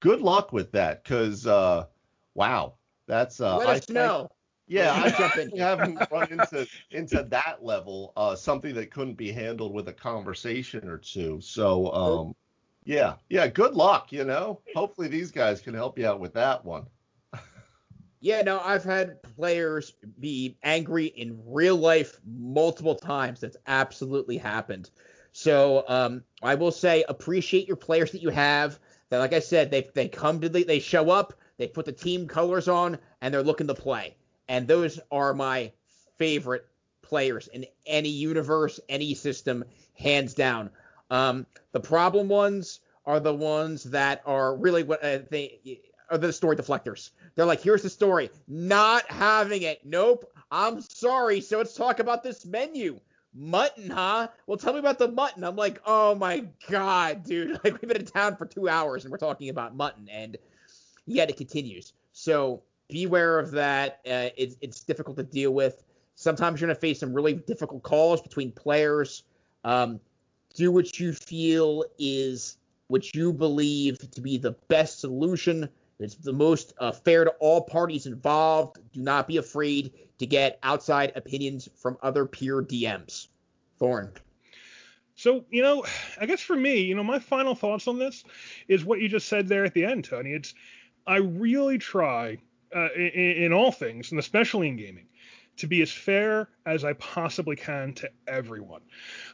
[0.00, 1.84] good luck with that because uh,
[2.34, 2.72] wow,
[3.06, 4.28] that's uh, let I us know.
[4.66, 8.14] Yeah, I haven't run into into that level.
[8.16, 11.38] Uh, something that couldn't be handled with a conversation or two.
[11.42, 12.34] So um,
[12.84, 13.46] yeah, yeah.
[13.46, 14.10] Good luck.
[14.10, 16.86] You know, hopefully these guys can help you out with that one.
[18.22, 23.40] Yeah, no, I've had players be angry in real life multiple times.
[23.40, 24.90] That's absolutely happened.
[25.32, 28.78] So um, I will say, appreciate your players that you have.
[29.10, 31.92] That, like I said, they they come to the, they show up, they put the
[31.92, 34.14] team colors on, and they're looking to play.
[34.48, 35.72] And those are my
[36.16, 36.64] favorite
[37.02, 40.70] players in any universe, any system, hands down.
[41.10, 45.80] Um, the problem ones are the ones that are really what uh, they
[46.12, 47.10] are the story deflectors.
[47.34, 49.80] They're like, here's the story, not having it.
[49.84, 51.40] Nope, I'm sorry.
[51.40, 53.00] So let's talk about this menu.
[53.34, 54.28] Mutton, huh?
[54.46, 55.42] Well, tell me about the mutton.
[55.42, 57.58] I'm like, oh my god, dude.
[57.64, 60.36] Like we've been in town for two hours and we're talking about mutton, and
[61.06, 61.94] yet it continues.
[62.12, 64.00] So beware of that.
[64.06, 65.82] Uh, it's, it's difficult to deal with.
[66.14, 69.24] Sometimes you're gonna face some really difficult calls between players.
[69.64, 69.98] Um,
[70.54, 72.58] do what you feel is
[72.88, 75.70] what you believe to be the best solution.
[76.02, 78.78] It's the most uh, fair to all parties involved.
[78.92, 83.28] Do not be afraid to get outside opinions from other peer DMs.
[83.78, 84.12] Thorn.
[85.16, 85.84] So, you know,
[86.20, 88.24] I guess for me, you know, my final thoughts on this
[88.68, 90.32] is what you just said there at the end, Tony.
[90.32, 90.54] It's
[91.06, 92.38] I really try
[92.74, 95.06] uh, in, in all things, and especially in gaming,
[95.56, 98.82] to be as fair as I possibly can to everyone.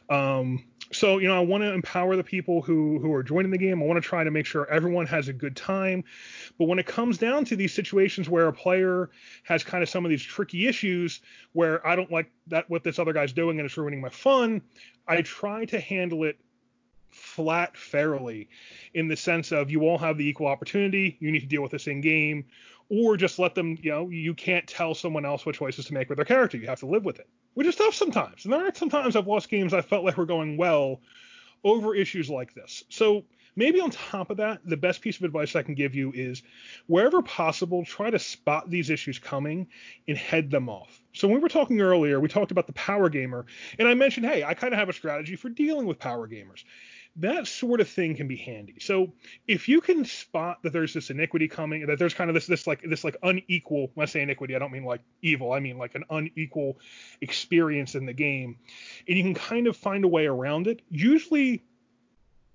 [0.09, 3.57] Um, so you know, I want to empower the people who who are joining the
[3.57, 3.81] game.
[3.81, 6.03] I want to try to make sure everyone has a good time.
[6.57, 9.09] But when it comes down to these situations where a player
[9.43, 11.21] has kind of some of these tricky issues
[11.53, 14.61] where I don't like that what this other guy's doing and it's ruining my fun,
[15.07, 16.39] I try to handle it
[17.09, 18.49] flat fairly
[18.93, 21.71] in the sense of you all have the equal opportunity you need to deal with
[21.71, 22.45] this in game
[22.89, 26.09] or just let them, you know, you can't tell someone else what choices to make
[26.09, 26.57] with their character.
[26.57, 27.27] You have to live with it.
[27.53, 28.45] Which is tough sometimes.
[28.45, 31.01] And there are sometimes I've lost games I felt like were going well
[31.63, 32.83] over issues like this.
[32.89, 36.11] So maybe on top of that, the best piece of advice I can give you
[36.13, 36.41] is
[36.87, 39.67] wherever possible, try to spot these issues coming
[40.07, 41.01] and head them off.
[41.13, 43.45] So when we were talking earlier, we talked about the power gamer,
[43.77, 46.63] and I mentioned, hey, I kind of have a strategy for dealing with power gamers
[47.19, 48.75] that sort of thing can be handy.
[48.79, 49.11] So
[49.47, 52.65] if you can spot that there's this iniquity coming, that there's kind of this this
[52.65, 53.91] like this like unequal.
[53.93, 55.51] When I say iniquity, I don't mean like evil.
[55.51, 56.79] I mean like an unequal
[57.21, 58.57] experience in the game,
[59.07, 60.81] and you can kind of find a way around it.
[60.89, 61.61] Usually,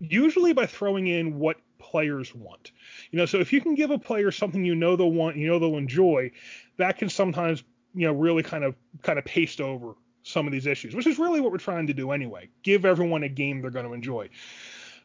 [0.00, 2.72] usually by throwing in what players want.
[3.10, 5.46] You know, so if you can give a player something you know they'll want, you
[5.46, 6.30] know they'll enjoy,
[6.78, 7.62] that can sometimes
[7.94, 9.94] you know really kind of kind of paste over
[10.24, 12.48] some of these issues, which is really what we're trying to do anyway.
[12.62, 14.30] Give everyone a game they're going to enjoy.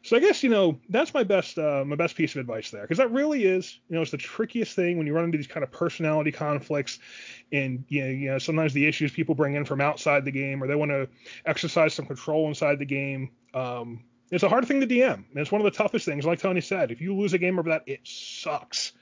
[0.02, 2.80] So I guess you know that's my best uh, my best piece of advice there
[2.82, 5.46] because that really is you know it's the trickiest thing when you run into these
[5.46, 6.98] kind of personality conflicts
[7.52, 10.62] and you know, you know sometimes the issues people bring in from outside the game
[10.62, 11.06] or they want to
[11.44, 13.30] exercise some control inside the game.
[13.52, 15.12] Um, it's a hard thing to DM.
[15.14, 16.24] And it's one of the toughest things.
[16.24, 18.92] Like Tony said, if you lose a game over that, it sucks.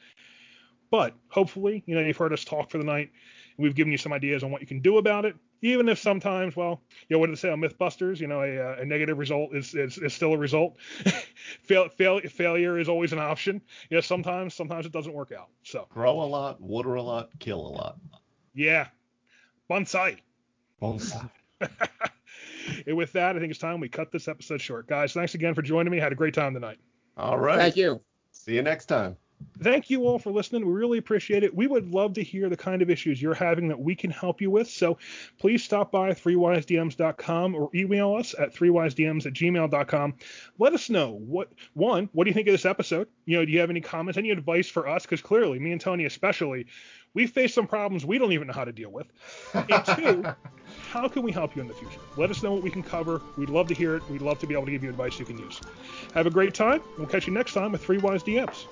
[0.91, 3.11] But hopefully, you know, you've heard us talk for the night.
[3.59, 6.57] We've given you some ideas on what you can do about it even if sometimes,
[6.57, 8.21] well, you know, what did they say on MythBusters?
[8.21, 10.77] You know, a, uh, a negative result is, is, is still a result.
[11.63, 13.61] fail, fail, failure is always an option.
[13.91, 15.49] You know, sometimes, sometimes it doesn't work out.
[15.63, 17.99] So grow a lot, water a lot, kill a lot.
[18.55, 18.89] Yeah,
[19.71, 20.19] bonsai.
[20.81, 21.29] Bonsai.
[22.87, 25.13] and with that, I think it's time we cut this episode short, guys.
[25.13, 25.99] Thanks again for joining me.
[25.99, 26.79] Had a great time tonight.
[27.17, 27.59] All right.
[27.59, 28.01] Thank you.
[28.33, 29.17] See you next time.
[29.61, 30.65] Thank you all for listening.
[30.67, 31.55] We really appreciate it.
[31.55, 34.41] We would love to hear the kind of issues you're having that we can help
[34.41, 34.69] you with.
[34.69, 34.99] So
[35.39, 40.15] please stop by 3wisedms.com or email us at 3wisedms at gmail.com.
[40.59, 43.09] Let us know what one, what do you think of this episode?
[43.27, 45.03] You know, do you have any comments, any advice for us?
[45.03, 46.67] Because clearly, me and Tony especially,
[47.15, 49.09] we face some problems we don't even know how to deal with.
[49.55, 50.25] And two,
[50.89, 52.01] how can we help you in the future?
[52.17, 53.21] Let us know what we can cover.
[53.37, 54.03] We'd love to hear it.
[54.11, 55.61] We'd love to be able to give you advice you can use.
[56.15, 56.81] Have a great time.
[56.97, 58.65] We'll catch you next time with Three Wise DMs.